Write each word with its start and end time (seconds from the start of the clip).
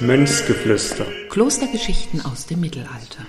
Mönchsgeflüster. 0.00 1.04
Klostergeschichten 1.30 2.20
aus 2.24 2.46
dem 2.46 2.60
Mittelalter. 2.60 3.26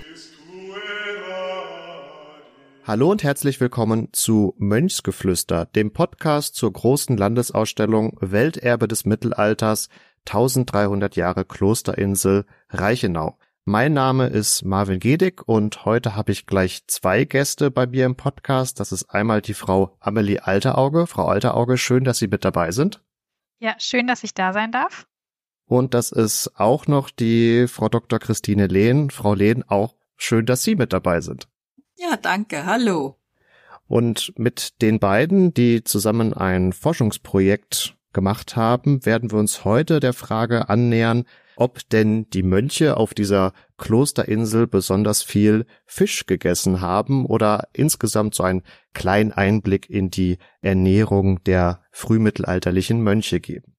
Hallo 2.84 3.12
und 3.12 3.24
herzlich 3.24 3.60
willkommen 3.60 4.10
zu 4.14 4.54
Mönchsgeflüster, 4.58 5.66
dem 5.66 5.92
Podcast 5.92 6.56
zur 6.56 6.72
großen 6.72 7.18
Landesausstellung 7.18 8.16
Welterbe 8.22 8.88
des 8.88 9.06
Mittelalters 9.06 9.90
1300 10.28 11.16
Jahre 11.16 11.46
Klosterinsel 11.46 12.46
Reichenau. 12.70 13.38
Mein 13.70 13.92
Name 13.92 14.28
ist 14.28 14.64
Marvin 14.64 15.02
Gedig 15.02 15.46
und 15.46 15.84
heute 15.84 16.16
habe 16.16 16.32
ich 16.32 16.46
gleich 16.46 16.88
zwei 16.88 17.26
Gäste 17.26 17.70
bei 17.70 17.86
mir 17.86 18.06
im 18.06 18.16
Podcast. 18.16 18.80
Das 18.80 18.94
ist 18.94 19.10
einmal 19.10 19.42
die 19.42 19.54
Frau 19.54 19.98
Amelie 20.00 20.40
Alterauge. 20.40 21.06
Frau 21.06 21.26
Alterauge, 21.26 21.78
schön, 21.78 22.06
dass 22.06 22.18
Sie 22.18 22.30
mit 22.30 22.46
dabei 22.46 22.72
sind. 22.72 23.04
Ja, 23.60 23.76
schön, 23.78 24.08
dass 24.08 24.24
ich 24.24 24.34
da 24.34 24.54
sein 24.54 24.72
darf. 24.72 25.06
Und 25.66 25.94
das 25.94 26.14
ist 26.14 26.54
auch 26.56 26.88
noch 26.88 27.10
die 27.10 27.68
Frau 27.68 27.90
Dr. 27.90 28.20
Christine 28.20 28.68
Lehn. 28.68 29.10
Frau 29.10 29.34
Lehn, 29.34 29.66
auch 29.68 29.96
schön, 30.16 30.46
dass 30.46 30.64
Sie 30.64 30.76
mit 30.76 30.94
dabei 30.94 31.20
sind. 31.20 31.50
Ja, 31.98 32.16
danke. 32.16 32.66
Hallo. 32.66 33.20
Und 33.86 34.32
mit 34.38 34.82
den 34.82 35.00
beiden, 35.00 35.54
die 35.54 35.84
zusammen 35.84 36.34
ein 36.34 36.72
Forschungsprojekt 36.72 37.98
gemacht 38.14 38.56
haben, 38.56 39.06
werden 39.06 39.30
wir 39.30 39.40
uns 39.40 39.66
heute 39.66 40.00
der 40.00 40.14
Frage 40.14 40.70
annähern, 40.70 41.26
ob 41.58 41.90
denn 41.90 42.30
die 42.30 42.44
Mönche 42.44 42.98
auf 42.98 43.14
dieser 43.14 43.52
Klosterinsel 43.78 44.68
besonders 44.68 45.24
viel 45.24 45.66
Fisch 45.86 46.26
gegessen 46.26 46.82
haben 46.82 47.26
oder 47.26 47.68
insgesamt 47.74 48.36
so 48.36 48.44
einen 48.44 48.64
kleinen 48.94 49.32
Einblick 49.32 49.90
in 49.90 50.10
die 50.10 50.38
Ernährung 50.62 51.44
der 51.44 51.82
frühmittelalterlichen 51.92 53.02
Mönche 53.02 53.40
geben. 53.40 53.74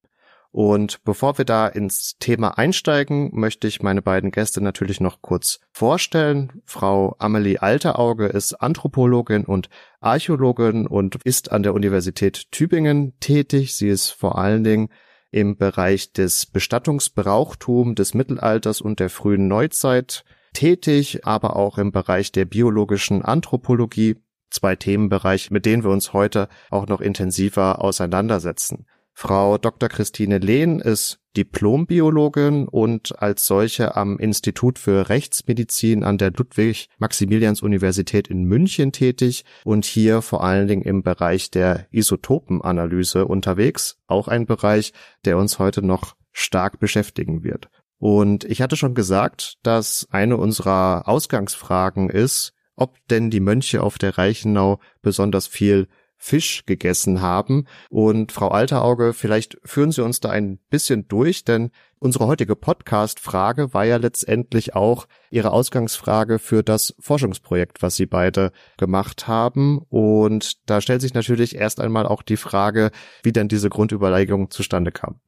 Und 0.51 1.03
bevor 1.03 1.37
wir 1.37 1.45
da 1.45 1.67
ins 1.67 2.17
Thema 2.19 2.57
einsteigen, 2.57 3.29
möchte 3.33 3.67
ich 3.67 3.83
meine 3.83 4.01
beiden 4.01 4.31
Gäste 4.31 4.61
natürlich 4.61 4.99
noch 4.99 5.21
kurz 5.21 5.59
vorstellen. 5.71 6.63
Frau 6.65 7.15
Amelie 7.19 7.59
Alterauge 7.59 8.25
ist 8.25 8.55
Anthropologin 8.55 9.45
und 9.45 9.69
Archäologin 9.99 10.87
und 10.87 11.17
ist 11.23 11.51
an 11.51 11.61
der 11.61 11.75
Universität 11.75 12.51
Tübingen 12.51 13.13
tätig. 13.19 13.75
Sie 13.75 13.89
ist 13.89 14.09
vor 14.09 14.39
allen 14.39 14.63
Dingen 14.63 14.89
im 15.31 15.57
Bereich 15.57 16.13
des 16.13 16.45
Bestattungsbrauchtums 16.45 17.95
des 17.95 18.13
Mittelalters 18.13 18.81
und 18.81 18.99
der 18.99 19.09
frühen 19.09 19.47
Neuzeit 19.47 20.23
tätig, 20.53 21.25
aber 21.25 21.55
auch 21.55 21.77
im 21.77 21.91
Bereich 21.91 22.31
der 22.31 22.45
biologischen 22.45 23.23
Anthropologie, 23.23 24.17
zwei 24.49 24.75
Themenbereiche, 24.75 25.53
mit 25.53 25.65
denen 25.65 25.83
wir 25.83 25.91
uns 25.91 26.13
heute 26.13 26.49
auch 26.71 26.87
noch 26.87 27.01
intensiver 27.01 27.83
auseinandersetzen. 27.83 28.87
Frau 29.21 29.57
Dr. 29.57 29.89
Christine 29.89 30.37
Lehn 30.37 30.79
ist 30.79 31.19
Diplombiologin 31.35 32.69
und 32.69 33.21
als 33.21 33.45
solche 33.45 33.97
am 33.97 34.17
Institut 34.17 34.79
für 34.79 35.09
Rechtsmedizin 35.09 36.05
an 36.05 36.17
der 36.17 36.31
Ludwig-Maximilians-Universität 36.31 38.29
in 38.29 38.45
München 38.45 38.93
tätig 38.93 39.43
und 39.65 39.83
hier 39.83 40.21
vor 40.21 40.41
allen 40.41 40.69
Dingen 40.69 40.83
im 40.83 41.03
Bereich 41.03 41.51
der 41.51 41.87
Isotopenanalyse 41.91 43.25
unterwegs. 43.25 43.97
Auch 44.07 44.29
ein 44.29 44.45
Bereich, 44.45 44.93
der 45.25 45.37
uns 45.37 45.59
heute 45.59 45.81
noch 45.81 46.15
stark 46.31 46.79
beschäftigen 46.79 47.43
wird. 47.43 47.67
Und 47.97 48.45
ich 48.45 48.61
hatte 48.61 48.77
schon 48.77 48.95
gesagt, 48.95 49.57
dass 49.63 50.07
eine 50.11 50.37
unserer 50.37 51.09
Ausgangsfragen 51.09 52.09
ist, 52.09 52.53
ob 52.77 52.95
denn 53.09 53.29
die 53.29 53.41
Mönche 53.41 53.83
auf 53.83 53.97
der 53.97 54.17
Reichenau 54.17 54.79
besonders 55.01 55.45
viel 55.45 55.89
Fisch 56.19 56.65
gegessen 56.65 57.21
haben. 57.21 57.65
Und 57.89 58.31
Frau 58.31 58.49
Alterauge, 58.49 59.13
vielleicht 59.13 59.57
führen 59.63 59.91
Sie 59.91 60.03
uns 60.03 60.19
da 60.19 60.29
ein 60.29 60.59
bisschen 60.69 61.07
durch, 61.07 61.45
denn 61.45 61.71
unsere 61.97 62.27
heutige 62.27 62.55
Podcast-Frage 62.55 63.73
war 63.73 63.85
ja 63.85 63.97
letztendlich 63.97 64.75
auch 64.75 65.07
Ihre 65.31 65.51
Ausgangsfrage 65.51 66.37
für 66.37 66.61
das 66.61 66.93
Forschungsprojekt, 66.99 67.81
was 67.81 67.95
Sie 67.95 68.05
beide 68.05 68.51
gemacht 68.77 69.27
haben. 69.27 69.79
Und 69.89 70.69
da 70.69 70.81
stellt 70.81 71.01
sich 71.01 71.13
natürlich 71.13 71.55
erst 71.55 71.79
einmal 71.79 72.05
auch 72.05 72.21
die 72.21 72.37
Frage, 72.37 72.91
wie 73.23 73.31
denn 73.31 73.47
diese 73.47 73.69
Grundüberlegung 73.69 74.51
zustande 74.51 74.91
kam. 74.91 75.21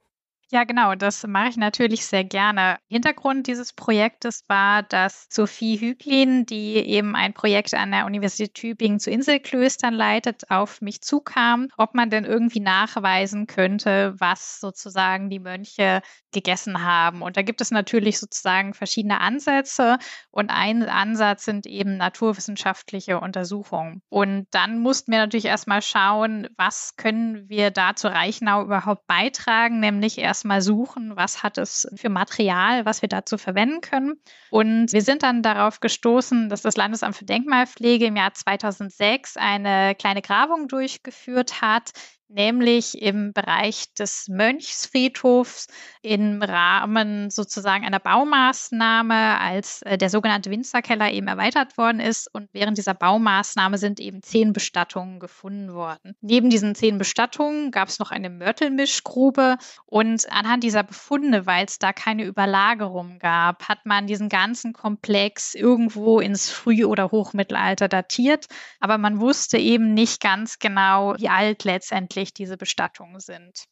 Ja, 0.53 0.65
genau, 0.65 0.95
das 0.95 1.25
mache 1.25 1.47
ich 1.47 1.55
natürlich 1.55 2.05
sehr 2.05 2.25
gerne. 2.25 2.77
Hintergrund 2.89 3.47
dieses 3.47 3.71
Projektes 3.71 4.43
war, 4.49 4.83
dass 4.83 5.27
Sophie 5.29 5.79
Hüglin, 5.79 6.45
die 6.45 6.75
eben 6.75 7.15
ein 7.15 7.33
Projekt 7.33 7.73
an 7.73 7.91
der 7.91 8.05
Universität 8.05 8.53
Tübingen 8.55 8.99
zu 8.99 9.11
Inselklöstern 9.11 9.93
leitet, 9.93 10.51
auf 10.51 10.81
mich 10.81 11.01
zukam, 11.03 11.69
ob 11.77 11.95
man 11.95 12.09
denn 12.09 12.25
irgendwie 12.25 12.59
nachweisen 12.59 13.47
könnte, 13.47 14.13
was 14.17 14.59
sozusagen 14.59 15.29
die 15.29 15.39
Mönche 15.39 16.01
gegessen 16.33 16.83
haben. 16.83 17.21
Und 17.21 17.37
da 17.37 17.43
gibt 17.43 17.61
es 17.61 17.71
natürlich 17.71 18.19
sozusagen 18.19 18.73
verschiedene 18.73 19.21
Ansätze 19.21 19.99
und 20.31 20.49
ein 20.49 20.83
Ansatz 20.83 21.45
sind 21.45 21.65
eben 21.65 21.95
naturwissenschaftliche 21.95 23.21
Untersuchungen. 23.21 24.01
Und 24.09 24.47
dann 24.51 24.79
mussten 24.79 25.13
wir 25.13 25.19
natürlich 25.19 25.45
erstmal 25.45 25.81
schauen, 25.81 26.49
was 26.57 26.97
können 26.97 27.47
wir 27.47 27.71
da 27.71 27.95
zu 27.95 28.09
Reichenau 28.09 28.63
überhaupt 28.63 29.07
beitragen, 29.07 29.79
nämlich 29.79 30.17
erst 30.17 30.40
erstmal 30.41 30.61
suchen, 30.63 31.15
was 31.15 31.43
hat 31.43 31.59
es 31.59 31.87
für 31.95 32.09
Material, 32.09 32.83
was 32.83 33.03
wir 33.03 33.09
dazu 33.09 33.37
verwenden 33.37 33.81
können. 33.81 34.19
Und 34.49 34.91
wir 34.91 35.03
sind 35.03 35.21
dann 35.21 35.43
darauf 35.43 35.79
gestoßen, 35.81 36.49
dass 36.49 36.63
das 36.63 36.77
Landesamt 36.77 37.15
für 37.15 37.25
Denkmalpflege 37.25 38.07
im 38.07 38.15
Jahr 38.15 38.33
2006 38.33 39.37
eine 39.37 39.93
kleine 39.93 40.23
Grabung 40.23 40.67
durchgeführt 40.67 41.61
hat, 41.61 41.91
nämlich 42.31 43.01
im 43.01 43.33
Bereich 43.33 43.93
des 43.93 44.27
Mönchsfriedhofs 44.29 45.67
im 46.01 46.41
Rahmen 46.41 47.29
sozusagen 47.29 47.85
einer 47.85 47.99
Baumaßnahme, 47.99 49.39
als 49.39 49.81
äh, 49.83 49.97
der 49.97 50.09
sogenannte 50.09 50.49
Winzerkeller 50.49 51.11
eben 51.11 51.27
erweitert 51.27 51.77
worden 51.77 51.99
ist. 51.99 52.33
Und 52.33 52.49
während 52.53 52.77
dieser 52.77 52.93
Baumaßnahme 52.93 53.77
sind 53.77 53.99
eben 53.99 54.23
zehn 54.23 54.53
Bestattungen 54.53 55.19
gefunden 55.19 55.73
worden. 55.73 56.15
Neben 56.21 56.49
diesen 56.49 56.73
zehn 56.75 56.97
Bestattungen 56.97 57.71
gab 57.71 57.89
es 57.89 57.99
noch 57.99 58.11
eine 58.11 58.29
Mörtelmischgrube. 58.29 59.57
Und 59.85 60.31
anhand 60.31 60.63
dieser 60.63 60.83
Befunde, 60.83 61.45
weil 61.45 61.65
es 61.65 61.79
da 61.79 61.93
keine 61.93 62.23
Überlagerung 62.23 63.19
gab, 63.19 63.67
hat 63.67 63.85
man 63.85 64.07
diesen 64.07 64.29
ganzen 64.29 64.73
Komplex 64.73 65.53
irgendwo 65.53 66.19
ins 66.19 66.49
Früh- 66.49 66.85
oder 66.85 67.11
Hochmittelalter 67.11 67.87
datiert. 67.87 68.47
Aber 68.79 68.97
man 68.97 69.19
wusste 69.19 69.57
eben 69.57 69.93
nicht 69.93 70.21
ganz 70.21 70.59
genau, 70.59 71.15
wie 71.17 71.29
alt 71.29 71.63
letztendlich 71.63 72.20
eigentlich 72.21 72.33
diese 72.33 72.57
Bestattungen 72.57 73.19
sind. 73.19 73.65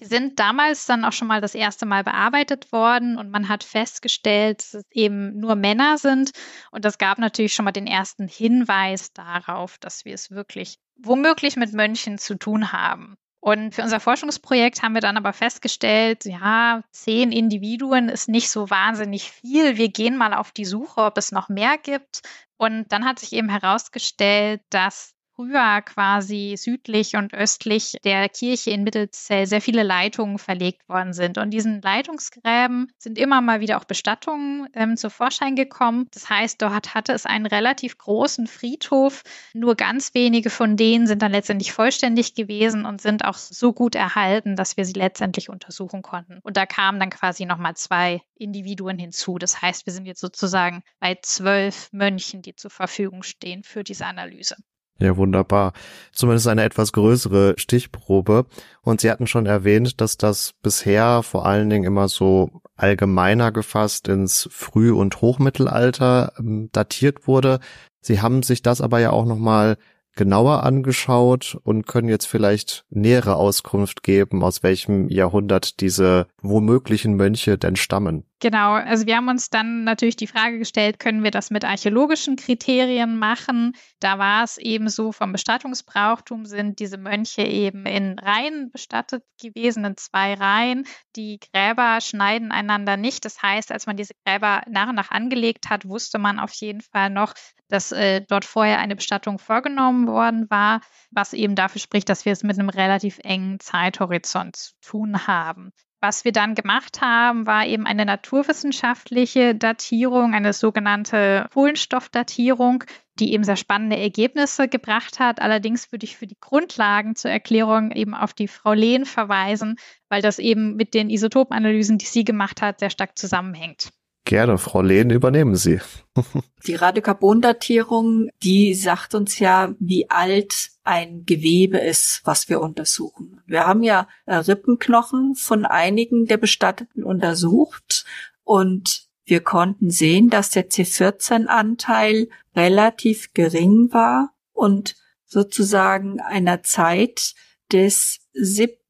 Die 0.00 0.06
sind 0.06 0.40
damals 0.40 0.86
dann 0.86 1.04
auch 1.04 1.12
schon 1.12 1.28
mal 1.28 1.40
das 1.40 1.54
erste 1.54 1.86
Mal 1.86 2.02
bearbeitet 2.02 2.72
worden 2.72 3.16
und 3.16 3.30
man 3.30 3.48
hat 3.48 3.62
festgestellt, 3.62 4.58
dass 4.58 4.74
es 4.74 4.84
eben 4.90 5.38
nur 5.38 5.54
Männer 5.54 5.98
sind. 5.98 6.32
Und 6.72 6.84
das 6.84 6.98
gab 6.98 7.18
natürlich 7.18 7.54
schon 7.54 7.64
mal 7.64 7.72
den 7.72 7.86
ersten 7.86 8.26
Hinweis 8.26 9.12
darauf, 9.12 9.78
dass 9.78 10.04
wir 10.04 10.14
es 10.14 10.32
wirklich 10.32 10.78
womöglich 10.96 11.56
mit 11.56 11.72
Mönchen 11.72 12.18
zu 12.18 12.36
tun 12.36 12.72
haben. 12.72 13.14
Und 13.40 13.74
für 13.74 13.82
unser 13.82 14.00
Forschungsprojekt 14.00 14.82
haben 14.82 14.94
wir 14.94 15.00
dann 15.00 15.16
aber 15.16 15.32
festgestellt, 15.32 16.24
ja, 16.24 16.82
zehn 16.90 17.30
Individuen 17.30 18.08
ist 18.08 18.28
nicht 18.28 18.48
so 18.48 18.70
wahnsinnig 18.70 19.30
viel. 19.30 19.76
Wir 19.76 19.90
gehen 19.90 20.16
mal 20.16 20.34
auf 20.34 20.50
die 20.50 20.64
Suche, 20.64 21.02
ob 21.02 21.18
es 21.18 21.30
noch 21.30 21.48
mehr 21.48 21.78
gibt. 21.78 22.22
Und 22.56 22.90
dann 22.90 23.04
hat 23.04 23.18
sich 23.20 23.32
eben 23.32 23.50
herausgestellt, 23.50 24.62
dass 24.70 25.14
früher 25.34 25.82
quasi 25.82 26.54
südlich 26.56 27.16
und 27.16 27.34
östlich 27.34 27.96
der 28.04 28.28
Kirche 28.28 28.70
in 28.70 28.84
Mittelzell 28.84 29.46
sehr 29.46 29.60
viele 29.60 29.82
Leitungen 29.82 30.38
verlegt 30.38 30.88
worden 30.88 31.12
sind. 31.12 31.38
Und 31.38 31.50
diesen 31.50 31.82
Leitungsgräben 31.82 32.92
sind 32.98 33.18
immer 33.18 33.40
mal 33.40 33.60
wieder 33.60 33.78
auch 33.78 33.84
Bestattungen 33.84 34.68
ähm, 34.74 34.96
zu 34.96 35.10
Vorschein 35.10 35.56
gekommen. 35.56 36.08
Das 36.12 36.30
heißt, 36.30 36.62
dort 36.62 36.94
hatte 36.94 37.12
es 37.12 37.26
einen 37.26 37.46
relativ 37.46 37.98
großen 37.98 38.46
Friedhof. 38.46 39.22
Nur 39.54 39.74
ganz 39.74 40.14
wenige 40.14 40.50
von 40.50 40.76
denen 40.76 41.06
sind 41.06 41.22
dann 41.22 41.32
letztendlich 41.32 41.72
vollständig 41.72 42.34
gewesen 42.34 42.84
und 42.84 43.00
sind 43.00 43.24
auch 43.24 43.34
so 43.34 43.72
gut 43.72 43.94
erhalten, 43.94 44.56
dass 44.56 44.76
wir 44.76 44.84
sie 44.84 44.92
letztendlich 44.92 45.48
untersuchen 45.48 46.02
konnten. 46.02 46.38
Und 46.42 46.56
da 46.56 46.66
kamen 46.66 47.00
dann 47.00 47.10
quasi 47.10 47.44
nochmal 47.44 47.74
zwei 47.76 48.22
Individuen 48.36 48.98
hinzu. 48.98 49.38
Das 49.38 49.60
heißt, 49.60 49.86
wir 49.86 49.92
sind 49.92 50.06
jetzt 50.06 50.20
sozusagen 50.20 50.82
bei 51.00 51.18
zwölf 51.22 51.88
Mönchen, 51.92 52.42
die 52.42 52.54
zur 52.54 52.70
Verfügung 52.70 53.22
stehen 53.22 53.62
für 53.62 53.82
diese 53.82 54.06
Analyse. 54.06 54.56
Ja, 54.98 55.16
wunderbar. 55.16 55.72
Zumindest 56.12 56.46
eine 56.46 56.62
etwas 56.62 56.92
größere 56.92 57.54
Stichprobe. 57.56 58.46
Und 58.82 59.00
Sie 59.00 59.10
hatten 59.10 59.26
schon 59.26 59.46
erwähnt, 59.46 60.00
dass 60.00 60.16
das 60.16 60.52
bisher 60.62 61.22
vor 61.22 61.46
allen 61.46 61.68
Dingen 61.68 61.84
immer 61.84 62.08
so 62.08 62.62
allgemeiner 62.76 63.50
gefasst 63.52 64.08
ins 64.08 64.48
Früh- 64.52 64.92
und 64.92 65.20
Hochmittelalter 65.20 66.32
ähm, 66.38 66.68
datiert 66.72 67.26
wurde. 67.26 67.60
Sie 68.00 68.20
haben 68.20 68.42
sich 68.42 68.62
das 68.62 68.80
aber 68.80 69.00
ja 69.00 69.10
auch 69.10 69.24
nochmal 69.24 69.76
genauer 70.16 70.62
angeschaut 70.62 71.58
und 71.64 71.86
können 71.86 72.08
jetzt 72.08 72.26
vielleicht 72.26 72.84
nähere 72.90 73.36
Auskunft 73.36 74.02
geben, 74.02 74.44
aus 74.44 74.62
welchem 74.62 75.08
Jahrhundert 75.08 75.80
diese 75.80 76.26
womöglichen 76.40 77.14
Mönche 77.14 77.58
denn 77.58 77.76
stammen. 77.76 78.24
Genau, 78.40 78.72
also 78.72 79.06
wir 79.06 79.16
haben 79.16 79.28
uns 79.28 79.48
dann 79.48 79.84
natürlich 79.84 80.16
die 80.16 80.26
Frage 80.26 80.58
gestellt, 80.58 80.98
können 80.98 81.22
wir 81.22 81.30
das 81.30 81.50
mit 81.50 81.64
archäologischen 81.64 82.36
Kriterien 82.36 83.16
machen? 83.18 83.72
Da 84.00 84.18
war 84.18 84.44
es 84.44 84.58
eben 84.58 84.88
so, 84.90 85.12
vom 85.12 85.32
Bestattungsbrauchtum 85.32 86.44
sind 86.44 86.78
diese 86.78 86.98
Mönche 86.98 87.42
eben 87.42 87.86
in 87.86 88.18
Reihen 88.18 88.70
bestattet 88.70 89.22
gewesen, 89.40 89.84
in 89.84 89.96
zwei 89.96 90.34
Reihen. 90.34 90.86
Die 91.16 91.38
Gräber 91.38 92.00
schneiden 92.00 92.52
einander 92.52 92.96
nicht. 92.96 93.24
Das 93.24 93.40
heißt, 93.40 93.72
als 93.72 93.86
man 93.86 93.96
diese 93.96 94.14
Gräber 94.26 94.62
nach 94.68 94.88
und 94.88 94.96
nach 94.96 95.10
angelegt 95.10 95.70
hat, 95.70 95.88
wusste 95.88 96.18
man 96.18 96.38
auf 96.38 96.52
jeden 96.54 96.82
Fall 96.82 97.08
noch, 97.10 97.32
dass 97.68 97.92
äh, 97.92 98.20
dort 98.28 98.44
vorher 98.44 98.78
eine 98.78 98.96
Bestattung 98.96 99.38
vorgenommen 99.38 100.06
worden 100.06 100.50
war, 100.50 100.80
was 101.10 101.32
eben 101.32 101.54
dafür 101.54 101.80
spricht, 101.80 102.08
dass 102.08 102.24
wir 102.24 102.32
es 102.32 102.42
mit 102.42 102.58
einem 102.58 102.68
relativ 102.68 103.20
engen 103.22 103.58
Zeithorizont 103.60 104.56
zu 104.56 104.72
tun 104.82 105.26
haben. 105.26 105.72
Was 106.06 106.26
wir 106.26 106.32
dann 106.32 106.54
gemacht 106.54 107.00
haben, 107.00 107.46
war 107.46 107.64
eben 107.64 107.86
eine 107.86 108.04
naturwissenschaftliche 108.04 109.54
Datierung, 109.54 110.34
eine 110.34 110.52
sogenannte 110.52 111.48
Kohlenstoffdatierung, 111.54 112.84
die 113.18 113.32
eben 113.32 113.42
sehr 113.42 113.56
spannende 113.56 113.96
Ergebnisse 113.96 114.68
gebracht 114.68 115.18
hat. 115.18 115.40
Allerdings 115.40 115.92
würde 115.92 116.04
ich 116.04 116.18
für 116.18 116.26
die 116.26 116.36
Grundlagen 116.38 117.16
zur 117.16 117.30
Erklärung 117.30 117.90
eben 117.90 118.12
auf 118.12 118.34
die 118.34 118.48
Frau 118.48 118.74
Lehn 118.74 119.06
verweisen, 119.06 119.76
weil 120.10 120.20
das 120.20 120.38
eben 120.38 120.76
mit 120.76 120.92
den 120.92 121.08
Isotopenanalysen, 121.08 121.96
die 121.96 122.04
sie 122.04 122.24
gemacht 122.24 122.60
hat, 122.60 122.80
sehr 122.80 122.90
stark 122.90 123.16
zusammenhängt. 123.16 123.90
Gerne, 124.26 124.56
Frau 124.56 124.80
Lehn, 124.80 125.10
übernehmen 125.10 125.54
Sie. 125.54 125.80
Die 126.66 126.74
Radiokarbondatierung, 126.74 128.30
die 128.42 128.74
sagt 128.74 129.14
uns 129.14 129.38
ja, 129.38 129.74
wie 129.78 130.08
alt 130.08 130.70
ein 130.82 131.24
Gewebe 131.26 131.76
ist, 131.78 132.22
was 132.24 132.48
wir 132.48 132.62
untersuchen. 132.62 133.42
Wir 133.46 133.66
haben 133.66 133.82
ja 133.82 134.08
äh, 134.24 134.36
Rippenknochen 134.36 135.34
von 135.34 135.66
einigen 135.66 136.24
der 136.24 136.38
Bestatteten 136.38 137.04
untersucht 137.04 138.06
und 138.44 139.08
wir 139.26 139.40
konnten 139.40 139.90
sehen, 139.90 140.30
dass 140.30 140.50
der 140.50 140.70
C14-Anteil 140.70 142.28
relativ 142.56 143.32
gering 143.34 143.92
war 143.92 144.34
und 144.52 144.96
sozusagen 145.26 146.20
einer 146.20 146.62
Zeit 146.62 147.34
des 147.72 148.20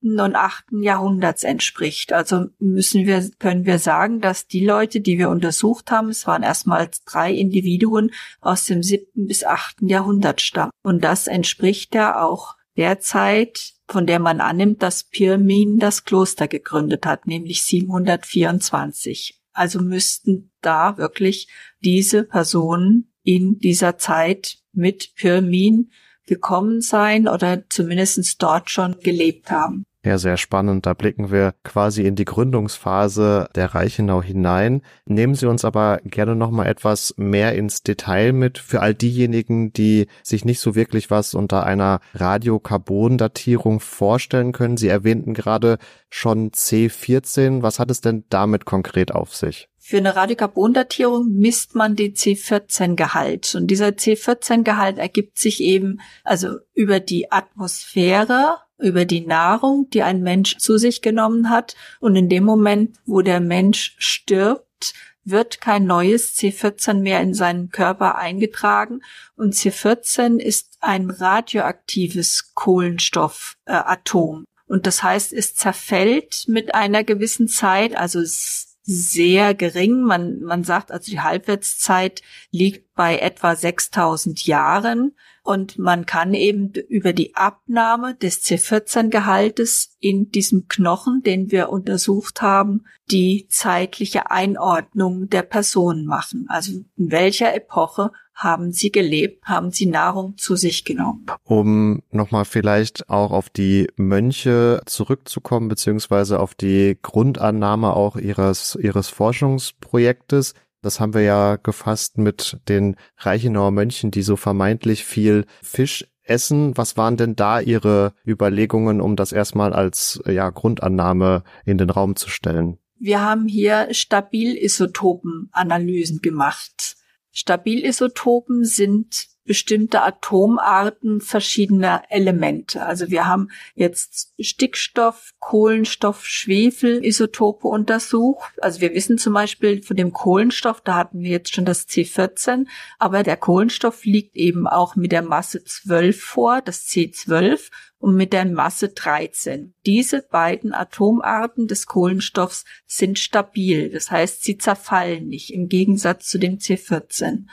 siebten 0.04 0.20
und 0.20 0.36
achten 0.36 0.82
Jahrhunderts 0.82 1.44
entspricht. 1.44 2.12
Also 2.12 2.46
müssen 2.58 3.06
wir, 3.06 3.28
können 3.38 3.64
wir 3.64 3.78
sagen, 3.78 4.20
dass 4.20 4.46
die 4.46 4.64
Leute, 4.64 5.00
die 5.00 5.18
wir 5.18 5.30
untersucht 5.30 5.90
haben, 5.90 6.10
es 6.10 6.26
waren 6.26 6.42
erstmals 6.42 7.04
drei 7.04 7.32
Individuen 7.32 8.10
aus 8.40 8.66
dem 8.66 8.82
siebten 8.82 9.26
bis 9.26 9.44
achten 9.44 9.88
Jahrhundert 9.88 10.40
stammen. 10.40 10.72
Und 10.82 11.02
das 11.02 11.26
entspricht 11.26 11.94
ja 11.94 12.22
auch 12.22 12.56
der 12.76 13.00
Zeit, 13.00 13.72
von 13.88 14.06
der 14.06 14.18
man 14.18 14.40
annimmt, 14.40 14.82
dass 14.82 15.04
Pirmin 15.04 15.78
das 15.78 16.04
Kloster 16.04 16.48
gegründet 16.48 17.06
hat, 17.06 17.26
nämlich 17.26 17.62
724. 17.62 19.40
Also 19.52 19.80
müssten 19.80 20.50
da 20.60 20.98
wirklich 20.98 21.48
diese 21.80 22.24
Personen 22.24 23.12
in 23.22 23.58
dieser 23.58 23.96
Zeit 23.98 24.58
mit 24.72 25.14
Pirmin 25.14 25.90
gekommen 26.26 26.80
sein 26.80 27.28
oder 27.28 27.62
zumindest 27.68 28.42
dort 28.42 28.70
schon 28.70 28.98
gelebt 29.00 29.50
haben. 29.50 29.84
Ja, 30.04 30.18
sehr 30.18 30.36
spannend. 30.36 30.84
Da 30.84 30.92
blicken 30.92 31.30
wir 31.30 31.54
quasi 31.64 32.02
in 32.02 32.14
die 32.14 32.26
Gründungsphase 32.26 33.48
der 33.54 33.74
Reichenau 33.74 34.22
hinein. 34.22 34.82
Nehmen 35.06 35.34
Sie 35.34 35.46
uns 35.46 35.64
aber 35.64 35.98
gerne 36.04 36.36
noch 36.36 36.50
mal 36.50 36.66
etwas 36.66 37.14
mehr 37.16 37.54
ins 37.54 37.82
Detail 37.82 38.34
mit 38.34 38.58
für 38.58 38.82
all 38.82 38.94
diejenigen, 38.94 39.72
die 39.72 40.08
sich 40.22 40.44
nicht 40.44 40.60
so 40.60 40.74
wirklich 40.74 41.10
was 41.10 41.32
unter 41.32 41.64
einer 41.64 42.00
Radiokarbondatierung 42.12 43.80
vorstellen 43.80 44.52
können. 44.52 44.76
Sie 44.76 44.88
erwähnten 44.88 45.32
gerade 45.32 45.78
schon 46.10 46.50
C14. 46.50 47.62
Was 47.62 47.78
hat 47.78 47.90
es 47.90 48.02
denn 48.02 48.24
damit 48.28 48.66
konkret 48.66 49.10
auf 49.10 49.34
sich? 49.34 49.70
Für 49.86 49.98
eine 49.98 50.16
Radiokarbondatierung 50.16 51.30
misst 51.30 51.74
man 51.74 51.94
den 51.94 52.14
C14-Gehalt. 52.14 53.54
Und 53.54 53.66
dieser 53.66 53.88
C14-Gehalt 53.88 54.96
ergibt 54.96 55.36
sich 55.36 55.60
eben 55.60 56.00
also 56.22 56.56
über 56.72 57.00
die 57.00 57.30
Atmosphäre, 57.30 58.60
über 58.78 59.04
die 59.04 59.26
Nahrung, 59.26 59.90
die 59.90 60.02
ein 60.02 60.22
Mensch 60.22 60.56
zu 60.56 60.78
sich 60.78 61.02
genommen 61.02 61.50
hat. 61.50 61.76
Und 62.00 62.16
in 62.16 62.30
dem 62.30 62.44
Moment, 62.44 62.96
wo 63.04 63.20
der 63.20 63.40
Mensch 63.40 63.94
stirbt, 63.98 64.94
wird 65.22 65.60
kein 65.60 65.84
neues 65.84 66.34
C14 66.34 67.00
mehr 67.00 67.20
in 67.20 67.34
seinen 67.34 67.68
Körper 67.68 68.16
eingetragen. 68.16 69.00
Und 69.36 69.52
C14 69.52 70.38
ist 70.38 70.78
ein 70.80 71.10
radioaktives 71.10 72.52
Kohlenstoffatom. 72.54 74.44
Äh, 74.44 74.72
und 74.72 74.86
das 74.86 75.02
heißt, 75.02 75.34
es 75.34 75.54
zerfällt 75.54 76.44
mit 76.48 76.74
einer 76.74 77.04
gewissen 77.04 77.48
Zeit, 77.48 77.94
also 77.94 78.20
es 78.20 78.73
sehr 78.84 79.54
gering. 79.54 80.02
Man, 80.02 80.40
man 80.40 80.64
sagt 80.64 80.92
also, 80.92 81.10
die 81.10 81.20
Halbwertszeit 81.20 82.22
liegt 82.50 82.94
bei 82.94 83.18
etwa 83.18 83.56
6000 83.56 84.46
Jahren 84.46 85.16
und 85.44 85.78
man 85.78 86.06
kann 86.06 86.32
eben 86.32 86.72
über 86.88 87.12
die 87.12 87.36
Abnahme 87.36 88.14
des 88.14 88.42
C14-Gehaltes 88.44 89.94
in 90.00 90.30
diesem 90.30 90.68
Knochen, 90.68 91.22
den 91.22 91.50
wir 91.52 91.68
untersucht 91.68 92.40
haben, 92.40 92.86
die 93.10 93.46
zeitliche 93.50 94.30
Einordnung 94.30 95.28
der 95.28 95.42
Person 95.42 96.06
machen. 96.06 96.46
Also 96.48 96.72
in 96.96 97.10
welcher 97.10 97.54
Epoche 97.54 98.10
haben 98.34 98.72
sie 98.72 98.90
gelebt, 98.90 99.44
haben 99.44 99.70
sie 99.70 99.84
Nahrung 99.84 100.38
zu 100.38 100.56
sich 100.56 100.86
genommen. 100.86 101.26
Um 101.42 102.02
nochmal 102.10 102.46
vielleicht 102.46 103.10
auch 103.10 103.30
auf 103.30 103.50
die 103.50 103.88
Mönche 103.96 104.80
zurückzukommen, 104.86 105.68
beziehungsweise 105.68 106.40
auf 106.40 106.54
die 106.54 106.98
Grundannahme 107.02 107.94
auch 107.94 108.16
ihres, 108.16 108.78
ihres 108.80 109.10
Forschungsprojektes. 109.10 110.54
Das 110.84 111.00
haben 111.00 111.14
wir 111.14 111.22
ja 111.22 111.56
gefasst 111.56 112.18
mit 112.18 112.58
den 112.68 112.96
Reichenauer 113.16 113.70
Mönchen, 113.70 114.10
die 114.10 114.20
so 114.20 114.36
vermeintlich 114.36 115.06
viel 115.06 115.46
Fisch 115.62 116.06
essen. 116.24 116.76
Was 116.76 116.98
waren 116.98 117.16
denn 117.16 117.36
da 117.36 117.60
Ihre 117.60 118.12
Überlegungen, 118.26 119.00
um 119.00 119.16
das 119.16 119.32
erstmal 119.32 119.72
als 119.72 120.22
ja, 120.26 120.50
Grundannahme 120.50 121.42
in 121.64 121.78
den 121.78 121.88
Raum 121.88 122.16
zu 122.16 122.28
stellen? 122.28 122.76
Wir 122.98 123.22
haben 123.22 123.48
hier 123.48 123.88
Stabilisotopenanalysen 123.92 126.20
gemacht. 126.20 126.96
Stabilisotopen 127.32 128.66
sind 128.66 129.28
bestimmte 129.44 130.02
Atomarten 130.02 131.20
verschiedener 131.20 132.02
Elemente. 132.08 132.84
Also 132.84 133.10
wir 133.10 133.26
haben 133.26 133.48
jetzt 133.74 134.32
Stickstoff, 134.40 135.32
Kohlenstoff, 135.38 136.24
Schwefel-Isotope 136.24 137.68
untersucht. 137.68 138.52
Also 138.60 138.80
wir 138.80 138.94
wissen 138.94 139.18
zum 139.18 139.34
Beispiel 139.34 139.82
von 139.82 139.96
dem 139.96 140.12
Kohlenstoff, 140.12 140.80
da 140.80 140.94
hatten 140.94 141.20
wir 141.20 141.30
jetzt 141.30 141.54
schon 141.54 141.64
das 141.64 141.86
C14, 141.88 142.66
aber 142.98 143.22
der 143.22 143.36
Kohlenstoff 143.36 144.04
liegt 144.04 144.36
eben 144.36 144.66
auch 144.66 144.96
mit 144.96 145.12
der 145.12 145.22
Masse 145.22 145.62
12 145.62 146.20
vor, 146.20 146.62
das 146.62 146.86
C12 146.86 147.70
und 148.04 148.16
mit 148.16 148.32
der 148.34 148.44
Masse 148.44 148.90
13. 148.90 149.74
Diese 149.86 150.22
beiden 150.22 150.74
Atomarten 150.74 151.66
des 151.66 151.86
Kohlenstoffs 151.86 152.64
sind 152.86 153.18
stabil. 153.18 153.90
Das 153.90 154.10
heißt, 154.10 154.44
sie 154.44 154.58
zerfallen 154.58 155.28
nicht 155.28 155.52
im 155.52 155.68
Gegensatz 155.68 156.28
zu 156.28 156.38
dem 156.38 156.58
C14. 156.58 157.46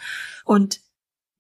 Und 0.44 0.82